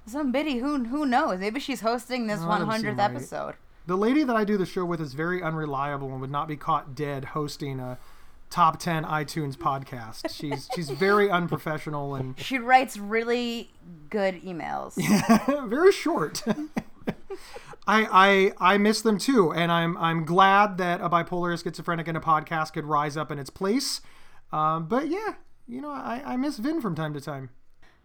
Some 0.05 0.31
biddy. 0.33 0.57
Who 0.57 0.83
who 0.85 1.05
knows? 1.05 1.39
Maybe 1.39 1.59
she's 1.61 1.79
hosting 1.81 2.27
this 2.27 2.39
that 2.39 2.47
one 2.47 2.59
doesn't 2.61 2.81
seem 2.81 2.95
hundredth 2.95 2.97
right. 2.97 3.15
episode. 3.15 3.55
The 3.87 3.95
lady 3.95 4.23
that 4.23 4.35
I 4.35 4.43
do 4.43 4.57
the 4.57 4.65
show 4.65 4.83
with 4.85 4.99
is 4.99 5.13
very 5.13 5.41
unreliable 5.41 6.11
and 6.11 6.19
would 6.19 6.29
not 6.31 6.47
be 6.47 6.57
caught 6.57 6.93
dead 6.93 7.25
hosting 7.25 7.79
a 7.79 7.97
top 8.49 8.79
10 8.79 9.03
iTunes 9.05 9.55
podcast. 9.55 10.29
She's 10.35 10.67
she's 10.75 10.89
very 10.89 11.29
unprofessional 11.29 12.15
and 12.15 12.37
She 12.39 12.57
writes 12.59 12.97
really 12.97 13.71
good 14.09 14.41
emails. 14.43 14.95
very 15.69 15.91
short. 15.93 16.43
I, 17.89 18.53
I 18.59 18.73
I 18.73 18.77
miss 18.77 19.01
them 19.01 19.17
too, 19.17 19.51
and 19.51 19.71
I'm 19.71 19.97
I'm 19.97 20.23
glad 20.23 20.77
that 20.77 21.01
a 21.01 21.09
bipolar, 21.09 21.61
schizophrenic, 21.61 22.07
and 22.07 22.15
a 22.15 22.21
podcast 22.21 22.73
could 22.73 22.85
rise 22.85 23.17
up 23.17 23.31
in 23.31 23.39
its 23.39 23.49
place. 23.49 24.01
Um, 24.51 24.87
but 24.87 25.07
yeah, 25.07 25.35
you 25.67 25.81
know, 25.81 25.89
I, 25.89 26.21
I 26.25 26.37
miss 26.37 26.57
Vin 26.57 26.81
from 26.81 26.93
time 26.93 27.13
to 27.15 27.21
time. 27.21 27.49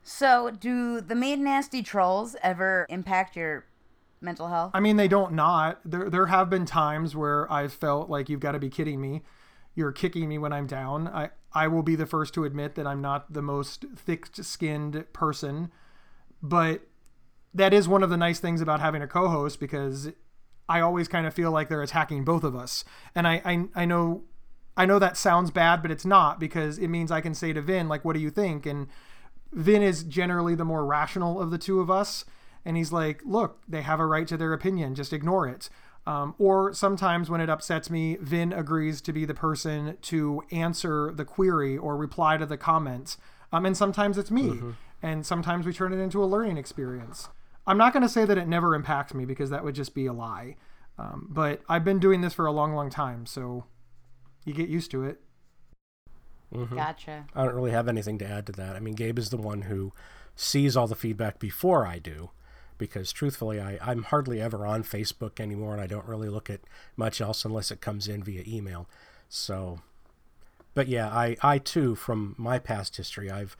So, 0.03 0.51
do 0.51 1.03
the 1.03 1.15
mean 1.15 1.45
nasty 1.45 1.83
trolls 1.83 2.35
ever 2.43 2.87
impact 2.89 3.37
your 3.37 3.67
mental 4.23 4.49
health? 4.49 4.71
I 4.75 4.81
mean, 4.81 4.97
they 4.97 5.09
don't 5.09 5.35
not. 5.35 5.81
There 5.85 6.09
there 6.09 6.27
have 6.27 6.49
been 6.49 6.65
times 6.65 7.15
where 7.15 7.51
I've 7.53 7.73
felt 7.73 8.09
like 8.09 8.31
you've 8.31 8.41
got 8.41 8.53
to 8.53 8.59
be 8.59 8.71
kidding 8.71 9.01
me. 9.01 9.23
You're 9.75 9.93
kicking 9.93 10.29
me 10.29 10.39
when 10.39 10.53
I'm 10.53 10.67
down. 10.67 11.09
I 11.09 11.31
I 11.53 11.69
will 11.69 11.83
be 11.83 11.95
the 11.95 12.07
first 12.07 12.33
to 12.35 12.45
admit 12.45 12.75
that 12.77 12.87
I'm 12.87 13.03
not 13.03 13.33
the 13.33 13.43
most 13.43 13.85
thick-skinned 13.97 15.13
person, 15.13 15.71
but 16.43 16.87
that 17.55 17.73
is 17.73 17.89
one 17.89 18.03
of 18.03 18.11
the 18.11 18.17
nice 18.17 18.41
things 18.41 18.61
about 18.61 18.81
having 18.81 19.03
a 19.03 19.07
co-host 19.07 19.61
because 19.61 20.11
I 20.69 20.81
always 20.81 21.09
kind 21.09 21.27
of 21.27 21.35
feel 21.35 21.51
like 21.51 21.69
they're 21.69 21.83
attacking 21.83 22.25
both 22.25 22.45
of 22.45 22.55
us. 22.57 22.85
And 23.15 23.27
I 23.27 23.41
I, 23.45 23.65
I 23.75 23.85
know 23.85 24.25
I 24.77 24.87
know 24.87 24.99
that 24.99 25.17
sounds 25.17 25.51
bad, 25.51 25.83
but 25.83 25.91
it's 25.91 26.05
not 26.05 26.41
because 26.41 26.79
it 26.79 26.89
means 26.89 27.11
I 27.11 27.21
can 27.21 27.35
say 27.35 27.53
to 27.53 27.63
Vin 27.63 27.89
like, 27.89 28.05
"What 28.05 28.15
do 28.15 28.21
you 28.21 28.31
think?" 28.31 28.67
and 28.67 28.89
Vin 29.55 29.83
is 29.83 30.03
generally 30.03 30.55
the 30.55 30.65
more 30.65 30.85
rational 30.85 31.41
of 31.41 31.51
the 31.51 31.59
two 31.59 31.81
of 31.81 31.91
us. 31.91 32.25
And 32.65 32.77
he's 32.77 32.93
like, 32.93 33.23
look, 33.25 33.63
they 33.69 33.83
have 33.83 34.01
a 34.01 34.07
right 34.07 34.27
to 34.27 34.37
their 34.37 34.53
opinion. 34.53 34.95
Just 34.95 35.13
ignore 35.13 35.47
it. 35.47 35.69
Um, 36.07 36.35
or 36.39 36.75
sometimes 36.75 37.31
when 37.31 37.41
it 37.41 37.49
upsets 37.49 37.89
me, 37.89 38.17
Vin 38.21 38.53
agrees 38.53 39.01
to 39.03 39.13
be 39.13 39.25
the 39.25 39.35
person 39.35 39.97
to 40.03 40.43
answer 40.51 41.13
the 41.15 41.25
query 41.25 41.79
or 41.79 41.97
reply 41.97 42.37
to 42.37 42.47
the 42.47 42.57
comment. 42.57 43.17
Um, 43.53 43.65
and 43.65 43.77
sometimes 43.77 44.19
it's 44.19 44.31
me. 44.31 44.49
And 45.03 45.25
sometimes 45.25 45.67
we 45.67 45.73
turn 45.73 45.93
it 45.93 45.99
into 46.03 46.23
a 46.23 46.27
learning 46.27 46.57
experience. 46.57 47.29
I'm 47.67 47.79
not 47.79 47.93
going 47.93 48.03
to 48.03 48.09
say 48.09 48.25
that 48.25 48.39
it 48.39 48.49
never 48.49 48.75
impacts 48.75 49.15
me 49.15 49.25
because 49.25 49.51
that 49.51 49.65
would 49.65 49.75
just 49.75 49.95
be 49.95 50.07
a 50.07 50.13
lie. 50.13 50.57
Um, 50.99 51.29
but 51.31 51.63
I've 51.69 51.85
been 51.85 51.99
doing 51.99 52.21
this 52.21 52.35
for 52.35 52.47
a 52.47 52.53
long, 52.53 52.75
long 52.75 52.91
time. 52.91 53.27
So 53.27 53.65
you 54.45 54.53
get 54.53 54.69
used 54.69 54.91
to 54.93 55.05
it. 55.05 55.21
Gotcha. 56.75 57.27
I 57.35 57.45
don't 57.45 57.55
really 57.55 57.73
have 57.73 57.89
anything 57.89 58.19
to 58.19 58.27
add 58.27 58.47
to 58.47 58.53
that. 58.53 58.77
I 58.77 58.81
mean, 58.81 58.95
Gabe 58.95 59.19
is 59.19 59.31
the 59.31 59.37
one 59.37 59.63
who 59.63 59.93
sees 60.37 60.77
all 60.77 60.87
the 60.87 60.95
feedback 60.95 61.41
before 61.41 61.85
I 61.85 61.99
do, 61.99 62.31
because 62.79 63.13
truthfully, 63.13 63.61
I, 63.61 63.79
I'm 63.83 64.05
hardly 64.05 64.41
ever 64.41 64.65
on 64.65 64.85
Facebook 64.85 65.41
anymore, 65.41 65.73
and 65.73 65.83
I 65.83 65.89
don't 65.89 66.07
really 66.07 66.29
look 66.29 66.49
at 66.49 66.61
much 66.97 67.21
else 67.21 67.45
unless 67.45 67.73
it 67.73 67.81
comes 67.81 68.07
in 68.07 68.23
via 68.23 68.45
email. 68.47 68.89
So, 69.29 69.81
but 70.75 70.87
yeah, 70.87 71.09
I, 71.09 71.37
I 71.43 71.59
too, 71.59 71.97
from 71.97 72.37
my 72.39 72.61
past 72.61 72.97
history, 72.97 73.31
I've 73.31 73.57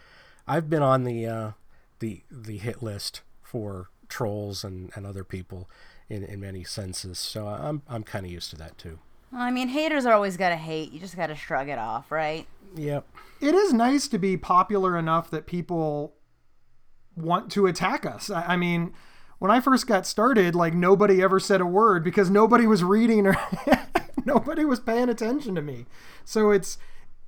I've 0.47 0.71
been 0.71 0.83
on 0.83 1.03
the 1.03 1.27
uh, 1.27 1.51
the 1.99 2.23
the 2.31 2.59
hit 2.59 2.81
list 2.81 3.23
for 3.43 3.89
trolls 4.15 4.63
and, 4.63 4.93
and 4.95 5.05
other 5.05 5.25
people 5.25 5.69
in, 6.09 6.23
in 6.23 6.41
many 6.41 6.63
senses. 6.63 7.19
So 7.19 7.49
I'm 7.49 7.83
I'm 7.89 8.05
kind 8.05 8.25
of 8.25 8.31
used 8.31 8.51
to 8.51 8.57
that 8.57 8.79
too. 8.79 9.01
I 9.33 9.51
mean, 9.51 9.69
haters 9.69 10.07
are 10.07 10.13
always 10.13 10.37
gotta 10.37 10.57
hate. 10.57 10.93
You 10.93 11.01
just 11.01 11.17
gotta 11.17 11.35
shrug 11.35 11.69
it 11.69 11.79
off, 11.79 12.13
right? 12.13 12.47
Yep. 12.77 13.07
it 13.41 13.55
is 13.55 13.73
nice 13.73 14.09
to 14.09 14.19
be 14.19 14.37
popular 14.37 14.99
enough 14.99 15.31
that 15.31 15.47
people 15.47 16.15
want 17.17 17.53
to 17.53 17.67
attack 17.67 18.05
us. 18.05 18.29
I, 18.29 18.55
I 18.55 18.57
mean, 18.57 18.93
when 19.39 19.51
I 19.51 19.61
first 19.61 19.87
got 19.87 20.07
started, 20.07 20.57
like 20.57 20.75
nobody 20.75 21.23
ever 21.23 21.39
said 21.39 21.61
a 21.61 21.67
word 21.67 22.03
because 22.03 22.31
nobody 22.31 22.67
was 22.67 22.83
reading 22.83 23.27
or 23.27 23.37
nobody 24.25 24.65
was 24.65 24.81
paying 24.81 25.09
attention 25.09 25.55
to 25.57 25.63
me. 25.63 25.87
So 26.25 26.51
it's 26.51 26.79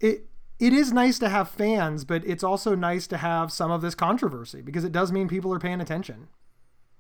it 0.00 0.26
it 0.58 0.72
is 0.72 0.92
nice 0.92 1.18
to 1.18 1.28
have 1.28 1.48
fans, 1.48 2.04
but 2.04 2.24
it's 2.24 2.44
also 2.44 2.74
nice 2.74 3.06
to 3.08 3.18
have 3.18 3.52
some 3.52 3.70
of 3.70 3.82
this 3.82 3.94
controversy 3.94 4.62
because 4.62 4.84
it 4.84 4.92
does 4.92 5.12
mean 5.12 5.28
people 5.28 5.52
are 5.52 5.58
paying 5.58 5.80
attention. 5.80 6.28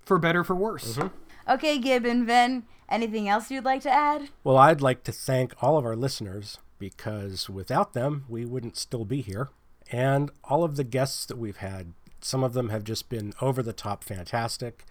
For 0.06 0.18
better 0.18 0.42
for 0.44 0.56
worse. 0.56 0.96
Mm-hmm. 0.96 1.52
Okay, 1.52 1.78
Gabe 1.78 2.06
and 2.06 2.26
Vin, 2.26 2.64
anything 2.88 3.28
else 3.28 3.50
you'd 3.50 3.64
like 3.64 3.82
to 3.82 3.90
add? 3.90 4.30
Well, 4.42 4.56
I'd 4.56 4.80
like 4.80 5.02
to 5.04 5.12
thank 5.12 5.52
all 5.62 5.76
of 5.76 5.84
our 5.84 5.96
listeners 5.96 6.58
because 6.78 7.50
without 7.50 7.92
them, 7.92 8.24
we 8.28 8.44
wouldn't 8.44 8.76
still 8.76 9.04
be 9.04 9.20
here. 9.20 9.50
And 9.90 10.30
all 10.44 10.64
of 10.64 10.76
the 10.76 10.84
guests 10.84 11.26
that 11.26 11.38
we've 11.38 11.58
had, 11.58 11.92
some 12.20 12.42
of 12.42 12.52
them 12.52 12.70
have 12.70 12.84
just 12.84 13.08
been 13.08 13.32
over 13.40 13.62
the 13.62 13.72
top 13.72 14.02
fantastic. 14.02 14.84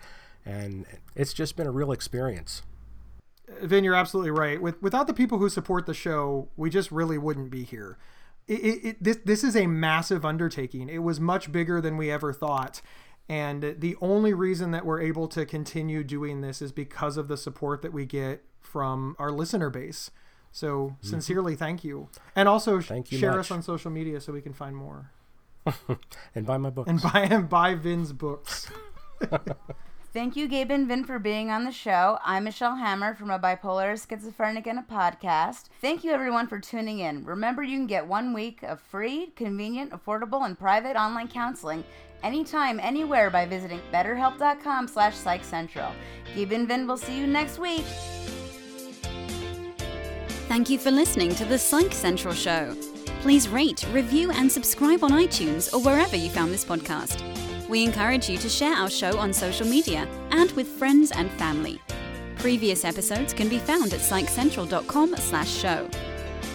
And 0.46 0.86
it's 1.16 1.34
just 1.34 1.56
been 1.56 1.68
a 1.68 1.72
real 1.72 1.92
experience. 1.92 2.62
Vin, 3.62 3.84
you're 3.84 3.96
absolutely 3.96 4.32
right. 4.32 4.62
With 4.62 4.82
without 4.82 5.08
the 5.08 5.14
people 5.14 5.38
who 5.38 5.50
support 5.50 5.86
the 5.86 5.94
show, 5.94 6.50
we 6.56 6.70
just 6.70 6.92
really 6.92 7.18
wouldn't 7.18 7.52
be 7.52 7.64
here. 7.64 7.98
It, 8.48 8.54
it, 8.54 8.86
it, 8.86 9.04
this 9.04 9.18
this 9.24 9.44
is 9.44 9.56
a 9.56 9.68
massive 9.68 10.26
undertaking. 10.26 10.90
It 10.90 11.00
was 11.00 11.20
much 11.20 11.52
bigger 11.52 11.82
than 11.82 11.98
we 11.98 12.12
ever 12.12 12.34
thought, 12.34 12.82
And 13.28 13.76
the 13.80 13.96
only 14.02 14.34
reason 14.34 14.72
that 14.72 14.86
we're 14.86 15.02
able 15.02 15.28
to 15.30 15.46
continue 15.46 16.04
doing 16.04 16.42
this 16.42 16.62
is 16.62 16.72
because 16.72 17.18
of 17.18 17.28
the 17.28 17.38
support 17.38 17.82
that 17.82 17.92
we 17.92 18.06
get 18.06 18.44
from 18.60 19.16
our 19.18 19.32
listener 19.32 19.70
base. 19.70 20.12
So 20.52 20.68
mm-hmm. 20.68 21.08
sincerely, 21.08 21.56
thank 21.56 21.84
you. 21.84 22.10
And 22.36 22.48
also 22.48 22.80
Thank 22.80 23.12
you 23.12 23.18
share 23.18 23.32
much. 23.32 23.42
us 23.42 23.52
on 23.52 23.62
social 23.64 23.92
media 23.92 24.22
so 24.22 24.32
we 24.32 24.42
can 24.42 24.54
find 24.54 24.76
more. 24.76 25.12
and 26.36 26.46
buy 26.46 26.58
my 26.58 26.70
books. 26.70 26.90
And 26.90 27.02
buy 27.02 27.28
and 27.30 27.50
buy 27.50 27.74
Vin's 27.74 28.14
books. 28.14 28.70
Thank 30.14 30.38
you, 30.38 30.48
Gabe 30.48 30.72
and 30.72 30.88
Vin, 30.88 31.04
for 31.04 31.20
being 31.20 31.50
on 31.50 31.66
the 31.66 31.74
show. 31.74 32.20
I'm 32.24 32.46
Michelle 32.46 32.78
Hammer 32.78 33.16
from 33.16 33.32
A 33.32 33.38
Bipolar 33.38 33.98
Schizophrenic 33.98 34.66
and 34.66 34.80
a 34.80 34.82
Podcast. 34.82 35.66
Thank 35.82 36.06
you, 36.06 36.12
everyone, 36.12 36.48
for 36.48 36.58
tuning 36.58 37.00
in. 37.00 37.26
Remember, 37.26 37.64
you 37.64 37.78
can 37.78 37.86
get 37.86 38.08
one 38.08 38.32
week 38.32 38.64
of 38.64 38.80
free, 38.80 39.34
convenient, 39.36 39.92
affordable, 39.92 40.46
and 40.46 40.58
private 40.58 40.96
online 40.96 41.28
counseling 41.28 41.84
anytime, 42.26 42.80
anywhere 42.80 43.30
by 43.30 43.46
visiting 43.46 43.80
betterhelp.com 43.94 44.88
slash 44.88 45.16
psychcentral. 45.16 45.92
Gabe 46.34 46.52
and 46.54 46.68
Vin 46.68 46.88
will 46.88 46.98
see 46.98 47.18
you 47.18 47.28
next 47.28 47.60
week. 47.60 47.86
Thank 50.48 50.70
you 50.70 50.78
for 50.78 50.92
listening 50.92 51.34
to 51.36 51.46
the 51.46 51.58
Psych 51.58 51.94
Central 51.94 52.34
Show. 52.34 52.76
Please 53.22 53.48
rate, 53.50 53.86
review, 53.92 54.32
and 54.32 54.52
subscribe 54.52 55.04
on 55.04 55.12
iTunes 55.12 55.74
or 55.74 55.80
wherever 55.82 56.16
you 56.16 56.30
found 56.30 56.52
this 56.52 56.66
podcast. 56.66 57.22
We 57.68 57.84
encourage 57.84 58.30
you 58.30 58.38
to 58.38 58.50
share 58.50 58.76
our 58.76 58.90
show 58.90 59.18
on 59.18 59.34
social 59.34 59.68
media 59.68 60.08
and 60.32 60.52
with 60.52 60.68
friends 60.68 61.12
and 61.12 61.32
family. 61.32 61.82
Previous 62.38 62.86
episodes 62.86 63.34
can 63.34 63.50
be 63.50 63.58
found 63.58 63.94
at 63.94 64.02
psychcentral.com 64.02 65.16
slash 65.16 65.50
show. 65.50 65.90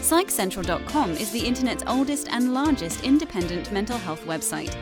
PsychCentral.com 0.03 1.11
is 1.13 1.31
the 1.33 1.45
internet's 1.45 1.85
oldest 1.87 2.29
and 2.31 2.55
largest 2.55 3.03
independent 3.05 3.71
mental 3.73 3.99
health 3.99 4.25
website. 4.25 4.75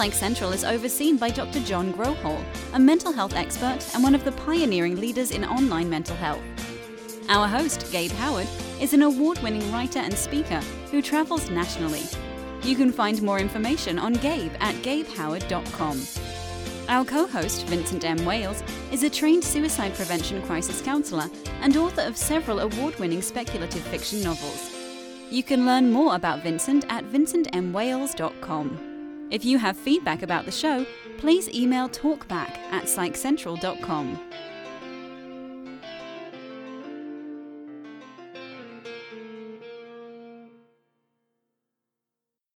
Psych 0.00 0.14
Central 0.14 0.52
is 0.52 0.64
overseen 0.64 1.18
by 1.18 1.28
Dr. 1.28 1.60
John 1.60 1.92
Grohol, 1.92 2.42
a 2.72 2.78
mental 2.78 3.12
health 3.12 3.34
expert 3.34 3.86
and 3.92 4.02
one 4.02 4.14
of 4.14 4.24
the 4.24 4.32
pioneering 4.32 4.98
leaders 4.98 5.30
in 5.30 5.44
online 5.44 5.90
mental 5.90 6.16
health. 6.16 6.40
Our 7.28 7.46
host, 7.46 7.86
Gabe 7.92 8.10
Howard, 8.12 8.48
is 8.80 8.94
an 8.94 9.02
award 9.02 9.40
winning 9.42 9.70
writer 9.70 9.98
and 9.98 10.16
speaker 10.16 10.62
who 10.90 11.02
travels 11.02 11.50
nationally. 11.50 12.04
You 12.62 12.76
can 12.76 12.90
find 12.92 13.20
more 13.20 13.40
information 13.40 13.98
on 13.98 14.14
Gabe 14.14 14.54
at 14.60 14.74
gabehoward.com. 14.76 16.00
Our 16.88 17.04
co 17.04 17.26
host, 17.26 17.66
Vincent 17.66 18.06
M. 18.06 18.24
Wales, 18.24 18.62
is 18.90 19.02
a 19.02 19.10
trained 19.10 19.44
suicide 19.44 19.92
prevention 19.92 20.40
crisis 20.46 20.80
counselor 20.80 21.28
and 21.60 21.76
author 21.76 22.04
of 22.04 22.16
several 22.16 22.60
award 22.60 22.98
winning 22.98 23.20
speculative 23.20 23.82
fiction 23.82 24.22
novels. 24.22 24.74
You 25.28 25.42
can 25.42 25.66
learn 25.66 25.92
more 25.92 26.14
about 26.14 26.42
Vincent 26.42 26.86
at 26.88 27.04
vincentmwales.com. 27.04 28.89
If 29.30 29.44
you 29.44 29.58
have 29.58 29.76
feedback 29.76 30.22
about 30.22 30.44
the 30.44 30.50
show, 30.52 30.84
please 31.18 31.48
email 31.50 31.88
talkback 31.88 32.58
at 32.72 32.84
psychcentral.com. 32.84 34.20